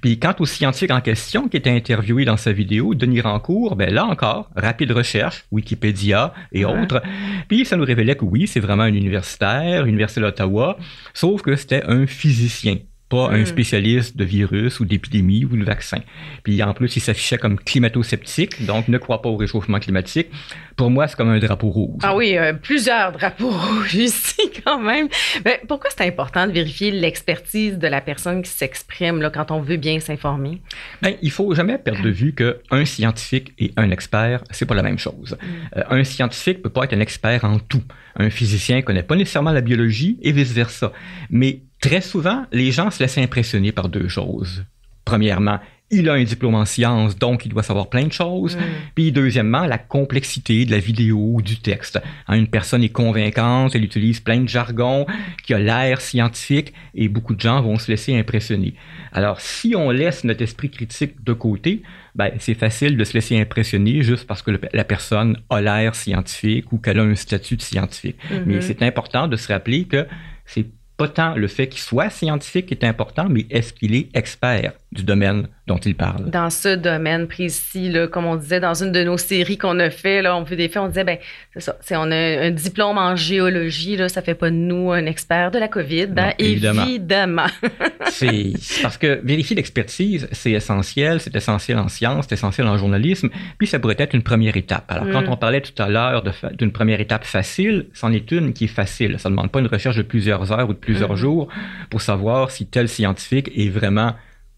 Puis 0.00 0.18
quant 0.18 0.34
au 0.38 0.46
scientifique 0.46 0.90
en 0.90 1.00
question 1.00 1.48
qui 1.48 1.56
était 1.56 1.70
interviewé 1.70 2.24
dans 2.24 2.36
sa 2.36 2.52
vidéo, 2.52 2.94
Denis 2.94 3.20
Rancourt, 3.20 3.76
ben 3.76 3.92
là 3.92 4.04
encore, 4.04 4.50
rapide 4.54 4.92
recherche, 4.92 5.44
Wikipédia 5.50 6.32
et 6.52 6.64
autres. 6.64 7.02
Puis 7.48 7.64
ça 7.64 7.76
nous 7.76 7.84
révélait 7.84 8.16
que 8.16 8.24
oui, 8.24 8.46
c'est 8.46 8.60
vraiment 8.60 8.84
un 8.84 8.94
universitaire, 8.94 9.86
Université 9.86 10.20
d'Ottawa, 10.20 10.78
sauf 11.14 11.42
que 11.42 11.56
c'était 11.56 11.82
un 11.84 12.06
physicien 12.06 12.78
pas 13.08 13.30
un 13.30 13.42
hmm. 13.42 13.46
spécialiste 13.46 14.16
de 14.16 14.24
virus 14.24 14.80
ou 14.80 14.84
d'épidémie 14.84 15.44
ou 15.44 15.56
de 15.56 15.64
vaccin. 15.64 15.98
Puis 16.42 16.60
en 16.62 16.74
plus, 16.74 16.96
il 16.96 17.00
s'affichait 17.00 17.38
comme 17.38 17.56
climato-sceptique, 17.56 18.66
donc 18.66 18.88
ne 18.88 18.98
croit 18.98 19.22
pas 19.22 19.28
au 19.28 19.36
réchauffement 19.36 19.78
climatique. 19.78 20.28
Pour 20.74 20.90
moi, 20.90 21.06
c'est 21.06 21.16
comme 21.16 21.28
un 21.28 21.38
drapeau 21.38 21.70
rouge. 21.70 22.00
Ah 22.02 22.16
oui, 22.16 22.36
euh, 22.36 22.52
plusieurs 22.52 23.12
drapeaux 23.12 23.50
rouges 23.50 23.94
ici 23.94 24.50
quand 24.64 24.80
même. 24.80 25.08
Mais 25.44 25.60
pourquoi 25.68 25.90
c'est 25.90 26.06
important 26.06 26.46
de 26.46 26.52
vérifier 26.52 26.90
l'expertise 26.90 27.78
de 27.78 27.86
la 27.86 28.00
personne 28.00 28.42
qui 28.42 28.50
s'exprime 28.50 29.22
là, 29.22 29.30
quand 29.30 29.52
on 29.52 29.60
veut 29.60 29.76
bien 29.76 30.00
s'informer? 30.00 30.60
Bien, 31.00 31.14
il 31.22 31.30
faut 31.30 31.54
jamais 31.54 31.78
perdre 31.78 32.02
de 32.02 32.10
vue 32.10 32.34
qu'un 32.34 32.84
scientifique 32.84 33.52
et 33.58 33.72
un 33.76 33.90
expert, 33.90 34.42
c'est 34.50 34.66
pas 34.66 34.74
la 34.74 34.82
même 34.82 34.98
chose. 34.98 35.36
Hmm. 35.40 35.78
Euh, 35.78 35.82
un 35.90 36.04
scientifique 36.04 36.60
peut 36.60 36.70
pas 36.70 36.84
être 36.84 36.94
un 36.94 37.00
expert 37.00 37.44
en 37.44 37.60
tout. 37.60 37.82
Un 38.16 38.30
physicien 38.30 38.82
connaît 38.82 39.02
pas 39.02 39.14
nécessairement 39.14 39.52
la 39.52 39.60
biologie 39.60 40.18
et 40.22 40.32
vice-versa. 40.32 40.92
Mais 41.30 41.60
Très 41.86 42.00
souvent, 42.00 42.46
les 42.52 42.72
gens 42.72 42.90
se 42.90 43.02
laissent 43.02 43.18
impressionner 43.18 43.72
par 43.72 43.88
deux 43.88 44.08
choses. 44.08 44.64
Premièrement, 45.04 45.60
il 45.90 46.08
a 46.08 46.14
un 46.14 46.24
diplôme 46.24 46.56
en 46.56 46.64
sciences, 46.64 47.16
donc 47.16 47.46
il 47.46 47.50
doit 47.50 47.62
savoir 47.62 47.88
plein 47.88 48.06
de 48.06 48.12
choses. 48.12 48.56
Mm. 48.56 48.60
Puis 48.96 49.12
deuxièmement, 49.12 49.66
la 49.66 49.78
complexité 49.78 50.64
de 50.64 50.72
la 50.72 50.80
vidéo, 50.80 51.40
du 51.42 51.58
texte. 51.58 52.00
Hein, 52.26 52.38
une 52.38 52.48
personne 52.48 52.82
est 52.82 52.88
convaincante, 52.88 53.76
elle 53.76 53.84
utilise 53.84 54.18
plein 54.18 54.40
de 54.40 54.48
jargon, 54.48 55.06
qui 55.44 55.54
a 55.54 55.60
l'air 55.60 56.00
scientifique, 56.00 56.72
et 56.94 57.08
beaucoup 57.08 57.36
de 57.36 57.40
gens 57.40 57.62
vont 57.62 57.78
se 57.78 57.88
laisser 57.88 58.18
impressionner. 58.18 58.74
Alors, 59.12 59.40
si 59.40 59.76
on 59.76 59.92
laisse 59.92 60.24
notre 60.24 60.42
esprit 60.42 60.70
critique 60.70 61.22
de 61.22 61.32
côté, 61.32 61.82
ben, 62.16 62.32
c'est 62.40 62.54
facile 62.54 62.96
de 62.96 63.04
se 63.04 63.14
laisser 63.14 63.38
impressionner 63.40 64.02
juste 64.02 64.26
parce 64.26 64.42
que 64.42 64.58
la 64.72 64.84
personne 64.84 65.38
a 65.50 65.60
l'air 65.60 65.94
scientifique 65.94 66.72
ou 66.72 66.78
qu'elle 66.78 66.98
a 66.98 67.04
un 67.04 67.14
statut 67.14 67.56
de 67.56 67.62
scientifique. 67.62 68.16
Mais 68.44 68.56
mm-hmm. 68.56 68.60
c'est 68.60 68.82
important 68.82 69.28
de 69.28 69.36
se 69.36 69.52
rappeler 69.52 69.84
que 69.84 70.06
c'est 70.46 70.66
pas 70.96 71.34
le 71.36 71.48
fait 71.48 71.68
qu'il 71.68 71.80
soit 71.80 72.10
scientifique 72.10 72.72
est 72.72 72.84
important, 72.84 73.26
mais 73.28 73.46
est-ce 73.50 73.72
qu'il 73.72 73.94
est 73.94 74.08
expert? 74.14 74.72
Du 74.92 75.02
domaine 75.02 75.48
dont 75.66 75.78
il 75.78 75.96
parle. 75.96 76.30
Dans 76.30 76.48
ce 76.48 76.76
domaine 76.76 77.26
précis, 77.26 77.90
là, 77.90 78.06
comme 78.06 78.24
on 78.24 78.36
disait 78.36 78.60
dans 78.60 78.74
une 78.74 78.92
de 78.92 79.02
nos 79.02 79.18
séries 79.18 79.58
qu'on 79.58 79.78
a 79.80 79.90
fait, 79.90 80.22
là, 80.22 80.36
on 80.36 80.46
fait 80.46 80.54
des 80.54 80.68
faits, 80.68 80.82
on 80.82 80.88
disait, 80.88 81.02
ben, 81.02 81.18
c'est 81.52 81.60
ça, 81.60 81.74
on 82.00 82.10
a 82.12 82.16
un 82.16 82.50
diplôme 82.52 82.96
en 82.96 83.16
géologie, 83.16 83.96
là, 83.96 84.08
ça 84.08 84.22
fait 84.22 84.36
pas 84.36 84.48
de 84.48 84.54
nous 84.54 84.92
un 84.92 85.06
expert 85.06 85.50
de 85.50 85.58
la 85.58 85.66
COVID, 85.66 86.06
ben, 86.06 86.32
évidemment. 86.38 87.46
c'est 88.06 88.52
parce 88.80 88.96
que 88.96 89.20
vérifier 89.24 89.56
l'expertise, 89.56 90.28
c'est 90.30 90.52
essentiel, 90.52 91.20
c'est 91.20 91.34
essentiel 91.34 91.78
en 91.78 91.88
sciences, 91.88 92.26
c'est 92.28 92.34
essentiel 92.34 92.68
en 92.68 92.78
journalisme, 92.78 93.28
puis 93.58 93.66
ça 93.66 93.80
pourrait 93.80 93.96
être 93.98 94.14
une 94.14 94.22
première 94.22 94.56
étape. 94.56 94.84
Alors, 94.88 95.10
quand 95.10 95.22
mm. 95.22 95.32
on 95.32 95.36
parlait 95.36 95.62
tout 95.62 95.82
à 95.82 95.88
l'heure 95.88 96.22
d'une 96.52 96.70
première 96.70 97.00
étape 97.00 97.24
facile, 97.24 97.86
c'en 97.92 98.12
est 98.12 98.30
une 98.30 98.52
qui 98.52 98.64
est 98.64 98.68
facile. 98.68 99.18
Ça 99.18 99.28
ne 99.28 99.34
demande 99.34 99.50
pas 99.50 99.58
une 99.58 99.66
recherche 99.66 99.96
de 99.96 100.02
plusieurs 100.02 100.52
heures 100.52 100.68
ou 100.68 100.74
de 100.74 100.78
plusieurs 100.78 101.14
mm. 101.14 101.16
jours 101.16 101.48
pour 101.90 102.00
savoir 102.00 102.52
si 102.52 102.66
tel 102.66 102.88
scientifique 102.88 103.50
est 103.56 103.68
vraiment 103.68 104.14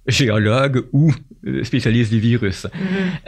géologue 0.08 0.86
ou 0.92 1.12
euh, 1.46 1.62
spécialiste 1.64 2.10
des 2.10 2.18
virus. 2.18 2.66
Mm-hmm. 2.66 2.70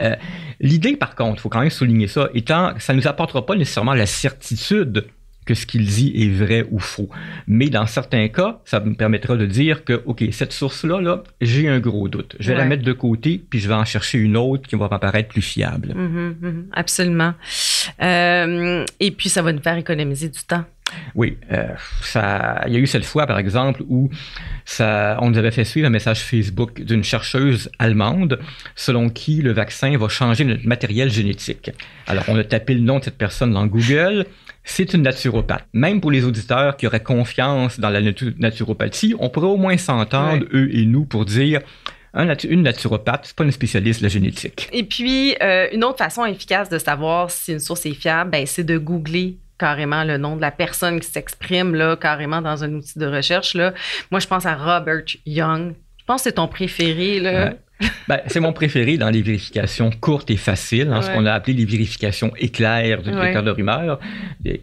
Euh, 0.01 0.15
l'idée, 0.59 0.97
par 0.97 1.15
contre, 1.15 1.37
il 1.37 1.41
faut 1.41 1.49
quand 1.49 1.61
même 1.61 1.69
souligner 1.69 2.07
ça, 2.07 2.29
étant 2.33 2.73
ça 2.79 2.93
ne 2.93 2.99
nous 2.99 3.07
apportera 3.07 3.45
pas 3.45 3.55
nécessairement 3.55 3.93
la 3.93 4.05
certitude 4.05 5.05
que 5.45 5.53
ce 5.55 5.65
qu'il 5.65 5.85
dit 5.85 6.13
est 6.15 6.29
vrai 6.29 6.67
ou 6.69 6.79
faux. 6.79 7.09
Mais 7.47 7.69
dans 7.69 7.87
certains 7.87 8.27
cas, 8.27 8.59
ça 8.65 8.79
me 8.79 8.93
permettra 8.93 9.35
de 9.35 9.45
dire 9.45 9.83
que, 9.83 10.01
OK, 10.05 10.23
cette 10.31 10.53
source-là, 10.53 11.01
là, 11.01 11.23
j'ai 11.41 11.67
un 11.67 11.79
gros 11.79 12.07
doute. 12.09 12.35
Je 12.39 12.51
vais 12.51 12.57
la 12.57 12.65
mettre 12.65 12.83
de 12.83 12.93
côté, 12.93 13.41
puis 13.49 13.59
je 13.59 13.67
vais 13.67 13.73
en 13.73 13.85
chercher 13.85 14.19
une 14.19 14.37
autre 14.37 14.67
qui 14.67 14.75
va 14.75 14.87
m'apparaître 14.87 15.29
plus 15.29 15.41
fiable. 15.41 15.95
Mm-hmm, 15.97 16.35
mm-hmm. 16.41 16.63
absolument. 16.73 17.33
Euh, 18.01 18.85
et 18.99 19.11
puis, 19.11 19.29
ça 19.29 19.41
va 19.41 19.51
nous 19.51 19.61
faire 19.61 19.77
économiser 19.77 20.29
du 20.29 20.43
temps. 20.43 20.65
Oui, 21.15 21.37
euh, 21.51 21.67
ça, 22.01 22.63
il 22.67 22.73
y 22.73 22.75
a 22.75 22.79
eu 22.79 22.87
cette 22.87 23.05
fois, 23.05 23.27
par 23.27 23.39
exemple, 23.39 23.83
où 23.87 24.09
ça, 24.65 25.17
on 25.21 25.29
nous 25.29 25.37
avait 25.37 25.51
fait 25.51 25.65
suivre 25.65 25.87
un 25.87 25.91
message 25.91 26.21
Facebook 26.21 26.81
d'une 26.81 27.03
chercheuse 27.03 27.69
allemande 27.79 28.39
selon 28.75 29.09
qui 29.09 29.41
le 29.41 29.51
vaccin 29.51 29.97
va 29.97 30.07
changer 30.09 30.43
notre 30.45 30.67
matériel 30.67 31.09
génétique. 31.09 31.71
Alors, 32.07 32.23
on 32.27 32.37
a 32.37 32.43
tapé 32.43 32.73
le 32.73 32.81
nom 32.81 32.99
de 32.99 33.05
cette 33.05 33.17
personne 33.17 33.51
dans 33.53 33.65
Google. 33.65 34.25
C'est 34.63 34.93
une 34.93 35.01
naturopathe. 35.01 35.65
Même 35.73 36.01
pour 36.01 36.11
les 36.11 36.23
auditeurs 36.23 36.77
qui 36.77 36.85
auraient 36.85 37.03
confiance 37.03 37.79
dans 37.79 37.89
la 37.89 38.01
naturopathie, 38.01 39.15
on 39.19 39.29
pourrait 39.29 39.47
au 39.47 39.57
moins 39.57 39.77
s'entendre, 39.77 40.45
eux 40.53 40.69
et 40.71 40.85
nous, 40.85 41.05
pour 41.05 41.25
dire 41.25 41.61
une 42.13 42.61
naturopathe, 42.61 43.25
c'est 43.27 43.35
pas 43.35 43.43
une 43.43 43.51
spécialiste 43.51 44.01
de 44.01 44.05
la 44.05 44.09
génétique. 44.09 44.69
Et 44.71 44.83
puis, 44.83 45.35
euh, 45.41 45.67
une 45.71 45.83
autre 45.83 45.97
façon 45.97 46.25
efficace 46.25 46.69
de 46.69 46.77
savoir 46.77 47.31
si 47.31 47.53
une 47.53 47.59
source 47.59 47.85
est 47.85 47.93
fiable, 47.93 48.31
ben, 48.31 48.45
c'est 48.45 48.63
de 48.63 48.77
googler 48.77 49.37
carrément 49.61 50.03
le 50.03 50.17
nom 50.17 50.35
de 50.35 50.41
la 50.41 50.49
personne 50.49 50.99
qui 50.99 51.07
s'exprime 51.07 51.75
là, 51.75 51.95
carrément 51.95 52.41
dans 52.41 52.63
un 52.63 52.73
outil 52.73 52.97
de 52.97 53.05
recherche. 53.05 53.53
Là. 53.53 53.73
Moi, 54.09 54.19
je 54.19 54.25
pense 54.25 54.47
à 54.47 54.55
Robert 54.55 55.03
Young. 55.27 55.75
Je 55.99 56.05
pense 56.05 56.23
que 56.23 56.29
c'est 56.29 56.35
ton 56.35 56.47
préféré. 56.47 57.19
Là. 57.19 57.53
Ben, 58.07 58.19
c'est 58.25 58.39
mon 58.39 58.53
préféré 58.53 58.97
dans 58.97 59.09
les 59.09 59.21
vérifications 59.21 59.91
courtes 59.91 60.31
et 60.31 60.37
faciles, 60.37 60.89
hein, 60.91 61.01
ce 61.01 61.11
qu'on 61.11 61.25
a 61.25 61.31
appelé 61.31 61.53
les 61.53 61.65
vérifications 61.65 62.31
éclairs 62.37 63.01
du 63.03 63.11
détecteur 63.11 63.43
de 63.43 63.51
rumeurs. 63.51 63.99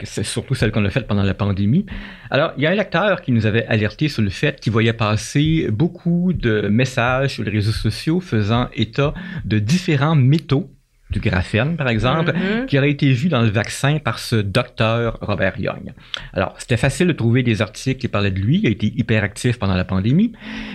C'est 0.02 0.24
surtout 0.24 0.54
celles 0.54 0.72
qu'on 0.72 0.84
a 0.84 0.90
faites 0.90 1.06
pendant 1.06 1.22
la 1.22 1.34
pandémie. 1.34 1.86
Alors, 2.30 2.52
il 2.56 2.64
y 2.64 2.66
a 2.66 2.70
un 2.70 2.74
lecteur 2.74 3.22
qui 3.22 3.32
nous 3.32 3.46
avait 3.46 3.66
alerté 3.66 4.08
sur 4.08 4.22
le 4.22 4.30
fait 4.30 4.60
qu'il 4.60 4.72
voyait 4.72 4.92
passer 4.92 5.68
beaucoup 5.70 6.32
de 6.32 6.68
messages 6.68 7.34
sur 7.34 7.44
les 7.44 7.52
réseaux 7.52 7.72
sociaux 7.72 8.20
faisant 8.20 8.68
état 8.74 9.14
de 9.44 9.58
différents 9.58 10.16
métaux 10.16 10.70
du 11.10 11.20
graphène, 11.20 11.76
par 11.76 11.88
exemple, 11.88 12.32
mm-hmm. 12.32 12.66
qui 12.66 12.78
aurait 12.78 12.90
été 12.90 13.12
vu 13.12 13.28
dans 13.28 13.40
le 13.40 13.48
vaccin 13.48 13.98
par 13.98 14.18
ce 14.18 14.36
docteur 14.36 15.18
Robert 15.20 15.58
Young. 15.58 15.92
Alors, 16.32 16.54
c'était 16.58 16.76
facile 16.76 17.06
de 17.06 17.12
trouver 17.12 17.42
des 17.42 17.62
articles 17.62 18.00
qui 18.00 18.08
parlaient 18.08 18.30
de 18.30 18.40
lui. 18.40 18.60
Il 18.62 18.66
a 18.66 18.70
été 18.70 18.92
hyperactif 18.96 19.58
pendant 19.58 19.74
la 19.74 19.84
pandémie. 19.84 20.32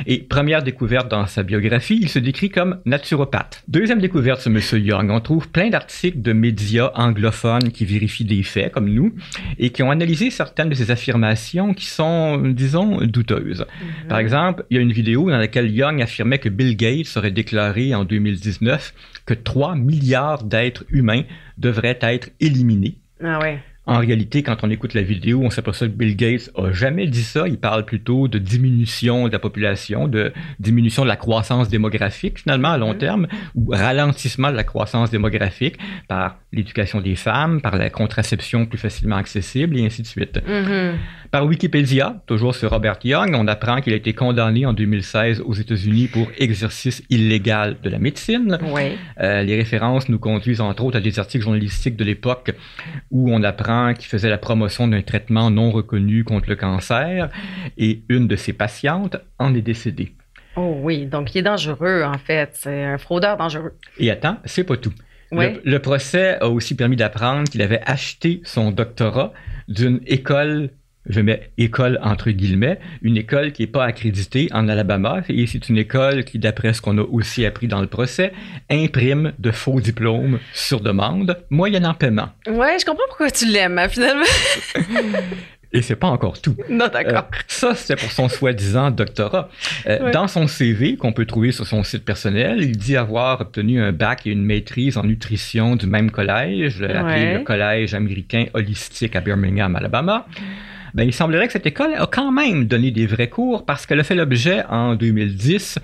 Et 0.08 0.20
première 0.20 0.64
découverte 0.64 1.10
dans 1.10 1.28
sa 1.28 1.44
biographie, 1.44 2.00
il 2.02 2.10
se 2.10 2.20
décrit 2.20 2.50
comme 2.50 2.80
naturopathe. 2.86 3.64
Deuxième 3.68 4.00
découverte 4.00 4.42
sur 4.42 4.52
M. 4.52 4.60
Young, 4.84 5.12
on 5.12 5.20
trouve 5.20 5.50
plein 5.50 5.70
d'articles 5.70 6.22
de 6.22 6.34
médias 6.34 6.92
anglophones 6.96 7.72
qui 7.72 7.86
vérifient 7.86 8.26
des 8.26 8.44
faits, 8.44 8.72
comme 8.72 8.90
nous, 8.90 9.14
et 9.60 9.70
qui 9.70 9.84
ont 9.84 9.92
analysé 9.92 10.32
certaines 10.32 10.70
de 10.70 10.76
ses 10.76 10.90
affirmations 10.90 11.74
qui 11.74 11.86
sont, 11.86 12.38
disons, 12.40 12.98
douteuses. 13.02 13.62
Mm-hmm. 13.62 14.08
Par 14.08 14.18
exemple, 14.20 14.66
il 14.70 14.78
y 14.78 14.80
a 14.80 14.82
une 14.82 14.92
vidéo 14.92 15.30
dans 15.30 15.38
laquelle 15.38 15.70
Young 15.72 16.02
affirmait 16.02 16.40
que 16.40 16.50
Bill 16.50 16.76
Gates 16.76 17.16
aurait 17.16 17.32
déclaré 17.32 17.94
en 17.94 18.04
2019 18.04 18.94
que 19.26 19.34
3 19.34 19.76
milliards 19.76 20.44
d'êtres 20.44 20.86
humains 20.90 21.24
devraient 21.58 22.00
être 22.02 22.30
éliminés. 22.40 22.98
Ah 23.24 23.40
ouais. 23.40 23.60
En 23.86 24.00
réalité, 24.00 24.44
quand 24.44 24.64
on 24.64 24.70
écoute 24.70 24.94
la 24.94 25.02
vidéo, 25.02 25.42
on 25.44 25.50
s'aperçoit 25.50 25.88
que 25.88 25.94
Bill 25.94 26.16
Gates 26.16 26.50
a 26.56 26.72
jamais 26.72 27.06
dit 27.06 27.24
ça. 27.24 27.48
Il 27.48 27.58
parle 27.58 27.84
plutôt 27.84 28.30
de 28.30 28.40
diminution 28.40 29.28
de 29.28 29.34
la 29.34 29.40
population, 29.40 30.08
de 30.08 30.32
diminution 30.60 31.04
de 31.04 31.10
la 31.10 31.18
croissance 31.18 31.68
démographique, 31.68 32.40
finalement, 32.40 32.70
à 32.70 32.78
long 32.78 32.94
mm-hmm. 32.94 32.98
terme, 32.98 33.28
ou 33.56 33.72
ralentissement 33.72 34.52
de 34.52 34.56
la 34.56 34.64
croissance 34.64 35.12
démographique 35.12 35.78
par 36.08 36.38
l'éducation 36.54 37.02
des 37.02 37.16
femmes, 37.16 37.60
par 37.60 37.78
la 37.78 37.90
contraception 37.90 38.66
plus 38.66 38.78
facilement 38.78 39.18
accessible, 39.18 39.78
et 39.78 39.86
ainsi 39.86 40.02
de 40.02 40.08
suite. 40.08 40.40
Mm-hmm. 40.48 40.94
Par 41.34 41.46
Wikipédia, 41.48 42.22
toujours 42.28 42.54
sur 42.54 42.70
Robert 42.70 43.00
Young, 43.04 43.34
on 43.34 43.48
apprend 43.48 43.82
qu'il 43.82 43.92
a 43.94 43.96
été 43.96 44.14
condamné 44.14 44.68
en 44.68 44.74
2016 44.74 45.42
aux 45.42 45.56
États-Unis 45.56 46.08
pour 46.08 46.28
exercice 46.38 47.02
illégal 47.10 47.78
de 47.82 47.90
la 47.90 47.98
médecine. 47.98 48.60
Euh, 49.20 49.42
les 49.42 49.56
références 49.56 50.10
nous 50.10 50.20
conduisent 50.20 50.62
entre 50.62 50.84
autres 50.84 50.98
à 50.98 51.02
des 51.02 51.18
articles 51.18 51.44
journalistiques 51.44 51.96
de 51.96 52.04
l'époque 52.04 52.52
où 53.10 53.34
on 53.34 53.42
apprend 53.42 53.73
qu'il 53.98 54.08
faisait 54.08 54.30
la 54.30 54.38
promotion 54.38 54.88
d'un 54.88 55.02
traitement 55.02 55.50
non 55.50 55.72
reconnu 55.72 56.24
contre 56.24 56.50
le 56.50 56.56
cancer 56.56 57.30
et 57.78 58.04
une 58.10 58.28
de 58.28 58.36
ses 58.36 58.54
patientes 58.54 59.18
en 59.40 59.54
est 59.54 59.62
décédée. 59.62 60.14
Oh 60.56 60.78
oui, 60.82 61.06
donc 61.06 61.34
il 61.34 61.40
est 61.40 61.44
dangereux 61.44 62.04
en 62.04 62.18
fait, 62.18 62.52
c'est 62.54 62.84
un 62.84 62.98
fraudeur 62.98 63.38
dangereux. 63.38 63.74
Et 63.98 64.12
attends, 64.12 64.38
c'est 64.46 64.64
pas 64.64 64.78
tout. 64.78 64.94
le, 65.32 65.78
procès 65.80 66.38
a 66.40 66.48
aussi 66.48 66.76
permis 66.76 66.96
d'apprendre 66.96 67.50
qu'il 67.50 67.62
avait 67.62 67.82
acheté 67.86 68.42
son 68.44 68.72
doctorat 68.72 69.34
d'une 69.68 70.02
école 70.06 70.70
je 71.08 71.22
mets 71.22 71.52
école 71.58 72.00
entre 72.02 72.32
guillemets, 72.32 72.80
une 73.02 73.18
école 73.18 73.52
qui 73.52 73.64
n'est 73.64 73.68
pas 73.68 73.86
accréditée 73.86 74.50
en 74.52 74.68
Alabama, 74.70 75.22
et 75.30 75.48
c'est 75.48 75.70
une 75.70 75.78
école 75.78 76.24
qui, 76.24 76.40
d'après 76.40 76.74
ce 76.74 76.82
qu'on 76.82 76.98
a 76.98 77.02
aussi 77.02 77.46
appris 77.46 77.68
dans 77.68 77.82
le 77.82 77.88
procès, 77.88 78.34
imprime 78.70 79.34
de 79.40 79.52
faux 79.52 79.82
diplômes 79.82 80.40
sur 80.54 80.80
demande, 80.80 81.38
moyennant 81.50 81.94
paiement. 81.94 82.30
Ouais, 82.48 82.78
je 82.80 82.86
comprends 82.86 83.04
pourquoi 83.08 83.32
tu 83.32 83.46
l'aimes, 83.46 83.78
hein, 83.80 83.90
finalement. 83.90 84.24
Et 85.76 85.82
c'est 85.82 85.96
pas 85.96 86.08
encore 86.08 86.40
tout. 86.40 86.56
Non, 86.70 86.88
d'accord. 86.88 87.30
Euh, 87.34 87.38
ça, 87.48 87.74
c'est 87.74 87.96
pour 87.96 88.12
son 88.12 88.30
soi-disant 88.30 88.92
doctorat. 88.92 89.50
Euh, 89.88 90.12
dans 90.12 90.28
son 90.28 90.46
CV, 90.46 90.98
qu'on 90.98 91.14
peut 91.14 91.26
trouver 91.26 91.52
sur 91.52 91.66
son 91.66 91.84
site 91.84 92.06
personnel, 92.06 92.62
il 92.62 92.78
dit 92.78 92.96
avoir 92.96 93.42
obtenu 93.42 93.82
un 93.82 93.92
bac 93.92 94.28
et 94.28 94.30
une 94.30 94.46
maîtrise 94.46 95.00
en 95.00 95.04
nutrition 95.04 95.76
du 95.76 95.88
même 95.88 96.12
collège, 96.12 96.84
appelé 96.84 97.34
le 97.34 97.40
Collège 97.40 97.96
américain 97.96 98.46
holistique 98.54 99.16
à 99.16 99.22
Birmingham, 99.22 99.76
Alabama 99.76 100.28
ben, 100.94 101.04
il 101.04 101.14
semblerait 101.14 101.48
que 101.48 101.54
cette 101.54 101.66
école 101.66 101.94
a 101.96 102.06
quand 102.06 102.32
même 102.32 102.66
donné 102.66 102.92
des 102.92 103.08
vrais 103.08 103.30
cours 103.30 103.66
parce 103.66 103.86
qu'elle 103.86 104.00
a 104.00 104.04
fait 104.04 104.16
l'objet 104.16 104.64
en 104.70 104.96
2010 104.96 105.80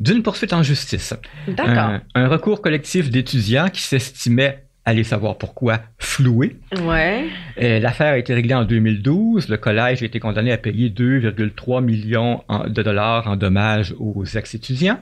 d'une 0.00 0.22
poursuite 0.22 0.52
en 0.52 0.62
justice. 0.62 1.14
D'accord. 1.48 2.00
Un, 2.14 2.28
recours 2.28 2.60
collectif 2.60 3.10
d'étudiants 3.10 3.68
qui 3.68 3.82
s'estimait 3.82 4.64
allez 4.84 5.04
savoir 5.04 5.38
pourquoi, 5.38 5.80
floué. 5.98 6.56
Ouais. 6.82 7.28
Euh, 7.60 7.78
l'affaire 7.78 8.14
a 8.14 8.18
été 8.18 8.34
réglée 8.34 8.54
en 8.54 8.64
2012. 8.64 9.48
Le 9.48 9.56
collège 9.56 10.02
a 10.02 10.06
été 10.06 10.18
condamné 10.18 10.50
à 10.50 10.58
payer 10.58 10.90
2,3 10.90 11.82
millions 11.82 12.42
de 12.66 12.82
dollars 12.82 13.28
en 13.28 13.36
dommages 13.36 13.94
aux 13.98 14.24
ex-étudiants. 14.24 14.98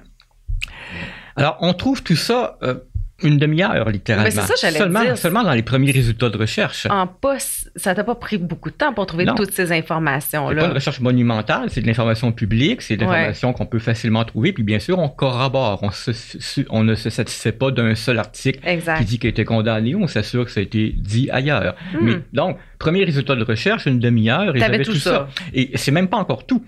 Alors, 1.36 1.56
on 1.60 1.72
trouve 1.72 2.02
tout 2.02 2.16
ça 2.16 2.58
euh, 2.62 2.74
une 3.22 3.38
demi-heure, 3.38 3.88
littéralement. 3.90 4.24
Mais 4.24 4.30
c'est 4.30 4.46
ça, 4.46 4.54
j'allais 4.60 4.78
seulement, 4.78 5.02
dire. 5.02 5.18
Seulement 5.18 5.42
dans 5.42 5.52
les 5.52 5.62
premiers 5.62 5.90
résultats 5.90 6.28
de 6.28 6.36
recherche. 6.36 6.86
En 6.90 7.06
pas, 7.06 7.36
ça 7.76 7.94
t'a 7.94 8.04
pas 8.04 8.14
pris 8.14 8.38
beaucoup 8.38 8.70
de 8.70 8.74
temps 8.74 8.92
pour 8.92 9.06
trouver 9.06 9.26
toutes 9.36 9.52
ces 9.52 9.72
informations-là. 9.72 10.54
C'est 10.54 10.60
pas 10.60 10.70
une 10.70 10.74
recherche 10.74 11.00
monumentale, 11.00 11.70
c'est 11.70 11.80
de 11.80 11.86
l'information 11.86 12.32
publique, 12.32 12.82
c'est 12.82 12.96
de 12.96 13.02
l'information 13.02 13.52
qu'on 13.52 13.66
peut 13.66 13.78
facilement 13.78 14.24
trouver. 14.24 14.52
Puis 14.52 14.62
bien 14.62 14.78
sûr, 14.78 14.98
on 14.98 15.08
corrobore. 15.08 15.82
On, 15.82 15.90
on 16.70 16.84
ne 16.84 16.94
se 16.94 17.10
satisfait 17.10 17.52
pas 17.52 17.70
d'un 17.70 17.94
seul 17.94 18.18
article 18.18 18.60
qui 18.98 19.04
dit 19.04 19.18
qu'il 19.18 19.28
a 19.28 19.30
été 19.30 19.44
condamné. 19.44 19.94
On 19.94 20.06
s'assure 20.06 20.44
que 20.44 20.50
ça 20.50 20.60
a 20.60 20.62
été 20.62 20.94
dit 20.96 21.28
ailleurs. 21.30 21.74
Hmm. 21.92 21.98
Mais 22.02 22.14
donc, 22.32 22.58
premier 22.78 23.04
résultat 23.04 23.36
de 23.36 23.44
recherche, 23.44 23.86
une 23.86 24.00
demi-heure, 24.00 24.56
et 24.56 24.58
j'avais 24.58 24.82
tout, 24.82 24.94
ça. 24.94 25.28
Et 25.52 25.70
c'est 25.74 25.92
même 25.92 26.08
pas 26.08 26.16
encore 26.16 26.46
tout. 26.46 26.64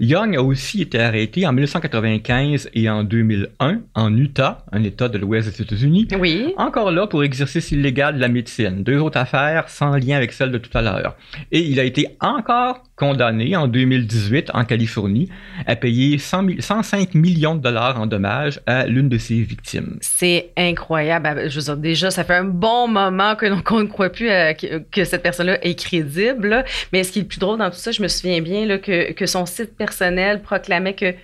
Young 0.00 0.36
a 0.36 0.42
aussi 0.42 0.82
été 0.82 0.98
arrêté 0.98 1.46
en 1.46 1.52
1995 1.52 2.70
et 2.74 2.90
en 2.90 3.04
2001 3.04 3.80
en 3.94 4.16
Utah, 4.16 4.64
un 4.72 4.82
État 4.82 5.08
de 5.08 5.18
l'Ouest 5.18 5.48
des 5.48 5.62
États-Unis. 5.62 5.91
Oui. 6.18 6.54
Encore 6.56 6.90
là 6.90 7.06
pour 7.06 7.24
exercice 7.24 7.72
illégal 7.72 8.16
de 8.16 8.20
la 8.20 8.28
médecine. 8.28 8.82
Deux 8.82 8.98
autres 8.98 9.18
affaires 9.18 9.68
sans 9.68 9.96
lien 9.96 10.16
avec 10.16 10.32
celle 10.32 10.50
de 10.50 10.58
tout 10.58 10.76
à 10.76 10.82
l'heure. 10.82 11.16
Et 11.50 11.60
il 11.60 11.78
a 11.78 11.84
été 11.84 12.16
encore 12.20 12.82
condamné 12.96 13.56
en 13.56 13.66
2018 13.66 14.50
en 14.54 14.64
Californie 14.64 15.28
à 15.66 15.76
payer 15.76 16.18
105 16.18 17.14
millions 17.14 17.54
de 17.54 17.60
dollars 17.60 18.00
en 18.00 18.06
dommages 18.06 18.60
à 18.66 18.86
l'une 18.86 19.08
de 19.08 19.18
ses 19.18 19.42
victimes. 19.42 19.98
C'est 20.00 20.50
incroyable. 20.56 21.26
Ah, 21.26 21.48
je 21.48 21.56
veux 21.56 21.64
dire, 21.64 21.76
déjà, 21.76 22.10
ça 22.10 22.24
fait 22.24 22.34
un 22.34 22.44
bon 22.44 22.88
moment 22.88 23.34
que 23.36 23.60
qu'on 23.62 23.80
ne 23.80 23.86
croit 23.86 24.10
plus 24.10 24.30
euh, 24.30 24.52
que, 24.54 25.04
cette 25.04 25.22
personne-là 25.22 25.64
est 25.64 25.78
crédible. 25.78 26.64
Mais 26.92 27.04
ce 27.04 27.12
qui 27.12 27.18
est 27.18 27.22
le 27.22 27.28
plus 27.28 27.38
drôle 27.38 27.58
dans 27.58 27.70
tout 27.70 27.76
ça, 27.76 27.90
je 27.90 28.02
me 28.02 28.08
souviens 28.08 28.40
bien 28.40 28.66
là, 28.66 28.78
que, 28.78 29.12
que 29.12 29.26
son 29.26 29.46
site 29.46 29.76
personnel 29.76 30.42
proclamait 30.42 30.94
que 30.94 31.14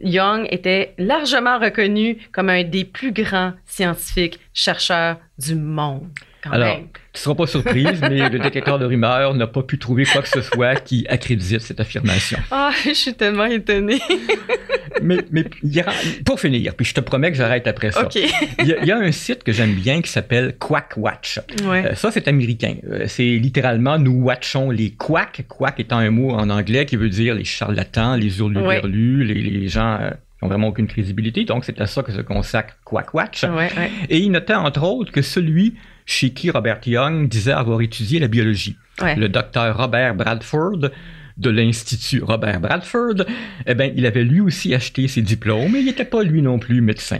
Young 0.00 0.46
était 0.50 0.94
largement 0.98 1.58
reconnu 1.58 2.18
comme 2.32 2.48
un 2.48 2.64
des 2.64 2.84
plus 2.84 3.12
grands 3.12 3.52
scientifiques 3.66 4.40
chercheurs 4.52 5.16
du 5.38 5.54
monde. 5.54 6.08
Alors, 6.52 6.76
tu 6.76 6.82
ne 6.82 7.18
seras 7.18 7.34
pas 7.34 7.46
surprise, 7.46 8.00
mais 8.02 8.28
le 8.28 8.38
détecteur 8.38 8.78
de 8.78 8.84
rumeurs 8.84 9.34
n'a 9.34 9.46
pas 9.46 9.62
pu 9.62 9.78
trouver 9.78 10.04
quoi 10.04 10.22
que 10.22 10.28
ce 10.28 10.42
soit 10.42 10.76
qui 10.76 11.06
accrédite 11.08 11.60
cette 11.60 11.80
affirmation. 11.80 12.38
Ah, 12.50 12.70
je 12.84 12.92
suis 12.92 13.14
tellement 13.14 13.46
étonnée. 13.46 14.00
mais, 15.02 15.18
mais 15.30 15.44
pour 16.24 16.40
finir, 16.40 16.74
puis 16.74 16.84
je 16.84 16.94
te 16.94 17.00
promets 17.00 17.30
que 17.30 17.36
j'arrête 17.36 17.66
après 17.66 17.92
ça. 17.92 18.08
Il, 18.14 18.76
y 18.84 18.92
a, 18.92 18.96
un 18.96 19.12
site 19.12 19.42
que 19.42 19.52
j'aime 19.52 19.74
bien 19.74 20.02
qui 20.02 20.10
s'appelle 20.10 20.56
Quackwatch. 20.58 21.40
Ouais. 21.64 21.86
Euh, 21.86 21.94
ça, 21.94 22.10
c'est 22.10 22.28
américain. 22.28 22.76
Euh, 22.90 23.04
c'est 23.06 23.24
littéralement 23.24 23.98
nous 23.98 24.22
watchons 24.22 24.70
les 24.70 24.90
quacks, 24.90 25.44
quack 25.48 25.80
étant 25.80 25.98
un 25.98 26.10
mot 26.10 26.30
en 26.30 26.50
anglais 26.50 26.86
qui 26.86 26.96
veut 26.96 27.08
dire 27.08 27.34
les 27.34 27.44
charlatans, 27.44 28.16
les 28.16 28.38
hurluberlus, 28.38 29.24
les, 29.24 29.34
les 29.34 29.68
gens 29.68 29.98
euh, 30.00 30.10
qui 30.10 30.44
n'ont 30.44 30.48
vraiment 30.48 30.68
aucune 30.68 30.86
crédibilité. 30.86 31.44
Donc, 31.44 31.64
c'est 31.64 31.80
à 31.80 31.86
ça 31.86 32.02
que 32.02 32.12
se 32.12 32.20
consacre 32.20 32.76
Quackwatch. 32.84 33.44
Ouais, 33.44 33.70
Et 34.08 34.18
il 34.18 34.30
notait 34.30 34.54
entre 34.54 34.82
autres 34.82 35.12
que 35.12 35.22
celui 35.22 35.74
chez 36.06 36.30
qui 36.30 36.50
Robert 36.50 36.80
Young 36.86 37.28
disait 37.28 37.52
avoir 37.52 37.82
étudié 37.82 38.18
la 38.18 38.28
biologie. 38.28 38.76
Le 39.02 39.28
docteur 39.28 39.76
Robert 39.76 40.14
Bradford 40.14 40.90
de 41.36 41.50
l'Institut 41.50 42.22
Robert 42.22 42.60
Bradford, 42.60 43.26
eh 43.66 43.74
bien, 43.74 43.92
il 43.94 44.06
avait 44.06 44.24
lui 44.24 44.40
aussi 44.40 44.74
acheté 44.74 45.06
ses 45.06 45.20
diplômes, 45.20 45.70
mais 45.72 45.80
il 45.80 45.84
n'était 45.84 46.06
pas 46.06 46.22
lui 46.22 46.40
non 46.40 46.58
plus 46.58 46.80
médecin. 46.80 47.18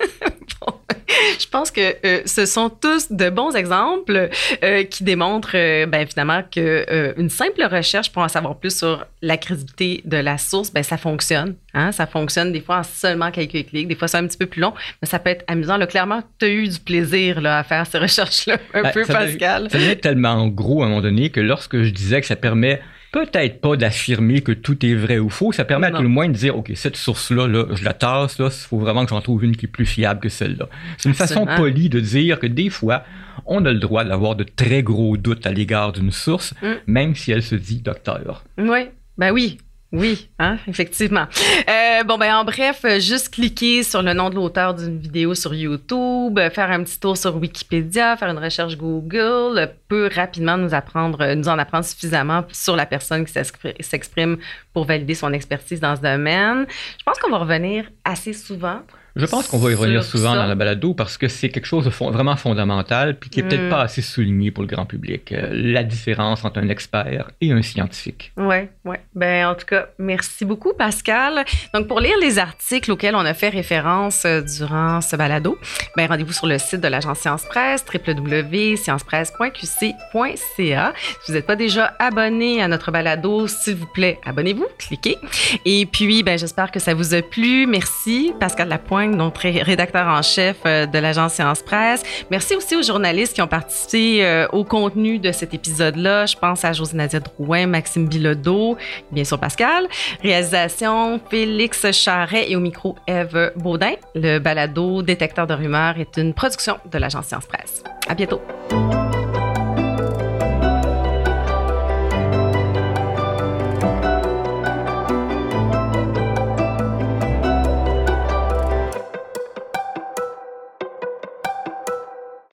je 1.40 1.46
pense 1.46 1.70
que 1.70 1.94
euh, 2.04 2.22
ce 2.26 2.46
sont 2.46 2.70
tous 2.70 3.10
de 3.10 3.30
bons 3.30 3.54
exemples 3.54 4.28
euh, 4.62 4.84
qui 4.84 5.04
démontrent 5.04 5.52
euh, 5.54 5.86
ben, 5.86 6.06
finalement 6.06 6.42
qu'une 6.42 7.30
simple 7.30 7.64
recherche 7.64 8.12
pour 8.12 8.22
en 8.22 8.28
savoir 8.28 8.56
plus 8.56 8.76
sur 8.76 9.04
la 9.20 9.36
crédibilité 9.36 10.02
de 10.04 10.16
la 10.16 10.38
source, 10.38 10.72
ben, 10.72 10.82
ça 10.82 10.96
fonctionne. 10.96 11.54
Hein? 11.74 11.92
Ça 11.92 12.06
fonctionne 12.06 12.52
des 12.52 12.60
fois 12.60 12.78
en 12.78 12.82
seulement 12.82 13.30
quelques 13.30 13.66
clics, 13.68 13.88
des 13.88 13.94
fois 13.94 14.08
c'est 14.08 14.18
un 14.18 14.26
petit 14.26 14.38
peu 14.38 14.46
plus 14.46 14.60
long, 14.60 14.74
mais 15.00 15.08
ça 15.08 15.18
peut 15.18 15.30
être 15.30 15.44
amusant. 15.46 15.76
Là, 15.76 15.86
clairement, 15.86 16.22
tu 16.38 16.46
as 16.46 16.48
eu 16.48 16.68
du 16.68 16.78
plaisir 16.78 17.40
là, 17.40 17.58
à 17.58 17.64
faire 17.64 17.86
ces 17.86 17.98
recherches-là, 17.98 18.58
un 18.74 18.82
ben, 18.82 18.92
peu, 18.92 19.04
Pascal. 19.04 19.68
ça 19.70 19.78
devient 19.78 19.96
tellement 19.96 20.46
gros 20.48 20.82
à 20.82 20.86
un 20.86 20.88
moment 20.88 21.02
donné 21.02 21.30
que 21.30 21.40
lorsque 21.40 21.82
je 21.82 21.90
disais 21.90 22.20
que 22.20 22.26
ça 22.26 22.36
permet 22.36 22.80
peut-être 23.12 23.60
pas 23.60 23.76
d'affirmer 23.76 24.40
que 24.40 24.52
tout 24.52 24.84
est 24.84 24.94
vrai 24.94 25.18
ou 25.18 25.28
faux. 25.28 25.52
Ça 25.52 25.64
permet 25.64 25.88
à 25.88 25.90
tout 25.92 26.02
le 26.02 26.08
moins 26.08 26.28
de 26.28 26.32
dire, 26.32 26.56
OK, 26.56 26.72
cette 26.74 26.96
source-là, 26.96 27.46
là, 27.46 27.66
je 27.74 27.84
la 27.84 27.92
tasse, 27.92 28.38
là, 28.38 28.46
il 28.46 28.68
faut 28.68 28.78
vraiment 28.78 29.04
que 29.04 29.10
j'en 29.10 29.20
trouve 29.20 29.44
une 29.44 29.54
qui 29.54 29.66
est 29.66 29.68
plus 29.68 29.86
fiable 29.86 30.20
que 30.20 30.30
celle-là. 30.30 30.68
C'est 30.96 31.10
une 31.10 31.14
façon 31.14 31.46
polie 31.46 31.90
de 31.90 32.00
dire 32.00 32.40
que 32.40 32.46
des 32.46 32.70
fois, 32.70 33.04
on 33.44 33.64
a 33.66 33.72
le 33.72 33.78
droit 33.78 34.04
d'avoir 34.04 34.34
de 34.34 34.44
très 34.44 34.82
gros 34.82 35.16
doutes 35.16 35.46
à 35.46 35.52
l'égard 35.52 35.92
d'une 35.92 36.10
source, 36.10 36.54
mm. 36.62 36.72
même 36.86 37.14
si 37.14 37.32
elle 37.32 37.42
se 37.42 37.54
dit 37.54 37.82
docteur. 37.82 38.44
Oui, 38.56 38.88
ben 39.18 39.30
oui. 39.30 39.58
Oui, 39.92 40.30
hein, 40.38 40.56
effectivement. 40.66 41.26
Euh, 41.68 42.02
bon, 42.04 42.16
ben 42.16 42.34
en 42.34 42.44
bref, 42.44 42.86
juste 42.98 43.34
cliquer 43.34 43.82
sur 43.82 44.00
le 44.00 44.14
nom 44.14 44.30
de 44.30 44.36
l'auteur 44.36 44.72
d'une 44.72 44.98
vidéo 44.98 45.34
sur 45.34 45.52
YouTube, 45.52 46.40
faire 46.50 46.70
un 46.70 46.82
petit 46.82 46.98
tour 46.98 47.14
sur 47.14 47.36
Wikipédia, 47.36 48.16
faire 48.16 48.30
une 48.30 48.38
recherche 48.38 48.78
Google 48.78 49.70
peut 49.88 50.08
rapidement 50.14 50.56
nous 50.56 50.72
apprendre, 50.72 51.34
nous 51.34 51.48
en 51.48 51.58
apprendre 51.58 51.84
suffisamment 51.84 52.44
sur 52.52 52.74
la 52.74 52.86
personne 52.86 53.26
qui 53.26 53.34
s'exprime 53.80 54.38
pour 54.72 54.86
valider 54.86 55.14
son 55.14 55.30
expertise 55.34 55.80
dans 55.80 55.94
ce 55.94 56.00
domaine. 56.00 56.66
Je 56.98 57.04
pense 57.04 57.18
qu'on 57.18 57.30
va 57.30 57.38
revenir 57.38 57.84
assez 58.04 58.32
souvent 58.32 58.80
je 59.14 59.26
pense 59.26 59.46
qu'on 59.48 59.58
va 59.58 59.70
y 59.70 59.74
revenir 59.74 60.02
souvent 60.04 60.34
dans 60.34 60.46
la 60.46 60.54
balado 60.54 60.94
parce 60.94 61.18
que 61.18 61.28
c'est 61.28 61.50
quelque 61.50 61.66
chose 61.66 61.84
de 61.84 61.90
vraiment 61.90 62.36
fondamental 62.36 63.18
puis 63.18 63.28
qui 63.28 63.40
est 63.40 63.42
peut-être 63.42 63.66
mm. 63.66 63.70
pas 63.70 63.82
assez 63.82 64.00
souligné 64.00 64.50
pour 64.50 64.62
le 64.62 64.68
grand 64.68 64.86
public. 64.86 65.32
Euh, 65.32 65.50
la 65.52 65.84
différence 65.84 66.42
entre 66.44 66.60
un 66.60 66.70
expert 66.70 67.30
et 67.40 67.52
un 67.52 67.60
scientifique. 67.60 68.32
Oui, 68.36 68.68
oui. 68.84 68.96
Ben, 69.14 69.48
en 69.48 69.54
tout 69.54 69.66
cas, 69.66 69.88
merci 69.98 70.46
beaucoup, 70.46 70.72
Pascal. 70.72 71.44
Donc, 71.74 71.88
pour 71.88 72.00
lire 72.00 72.16
les 72.20 72.38
articles 72.38 72.90
auxquels 72.90 73.14
on 73.14 73.26
a 73.26 73.34
fait 73.34 73.50
référence 73.50 74.24
euh, 74.24 74.40
durant 74.40 75.02
ce 75.02 75.16
balado, 75.16 75.58
ben, 75.96 76.06
rendez-vous 76.06 76.32
sur 76.32 76.46
le 76.46 76.58
site 76.58 76.80
de 76.80 76.88
l'agence 76.88 77.18
Science 77.18 77.44
Presse, 77.44 77.84
www.sciencepresse.qc.ca. 77.92 80.92
Si 81.20 81.26
vous 81.28 81.34
n'êtes 81.34 81.46
pas 81.46 81.56
déjà 81.56 81.94
abonné 81.98 82.62
à 82.62 82.68
notre 82.68 82.90
balado, 82.90 83.46
s'il 83.46 83.76
vous 83.76 83.86
plaît, 83.86 84.18
abonnez-vous, 84.24 84.66
cliquez. 84.78 85.18
Et 85.66 85.84
puis, 85.86 86.22
ben, 86.22 86.38
j'espère 86.38 86.70
que 86.70 86.80
ça 86.80 86.94
vous 86.94 87.12
a 87.14 87.20
plu. 87.20 87.66
Merci, 87.66 88.32
Pascal 88.40 88.68
Lapointe 88.68 89.01
notre 89.10 89.40
rédacteur 89.42 90.06
en 90.06 90.22
chef 90.22 90.56
euh, 90.66 90.86
de 90.86 90.98
l'agence 90.98 91.34
Science 91.34 91.62
Presse. 91.62 92.02
Merci 92.30 92.54
aussi 92.54 92.76
aux 92.76 92.82
journalistes 92.82 93.34
qui 93.34 93.42
ont 93.42 93.48
participé 93.48 94.24
euh, 94.24 94.46
au 94.52 94.64
contenu 94.64 95.18
de 95.18 95.32
cet 95.32 95.54
épisode-là. 95.54 96.26
Je 96.26 96.36
pense 96.36 96.64
à 96.64 96.72
José 96.72 96.96
Nadia 96.96 97.20
Drouin, 97.20 97.66
Maxime 97.66 98.08
Bilodeau, 98.08 98.76
bien 99.10 99.24
sûr 99.24 99.38
Pascal. 99.38 99.86
Réalisation, 100.22 101.20
Félix 101.30 101.90
Charret 101.92 102.50
et 102.50 102.56
au 102.56 102.60
micro, 102.60 102.96
Eve 103.06 103.52
Baudin. 103.56 103.92
Le 104.14 104.38
balado 104.38 105.02
Détecteur 105.02 105.46
de 105.46 105.54
rumeurs 105.54 105.98
est 105.98 106.16
une 106.16 106.34
production 106.34 106.78
de 106.90 106.98
l'agence 106.98 107.26
Science 107.26 107.46
Presse. 107.46 107.82
À 108.08 108.14
bientôt. 108.14 108.40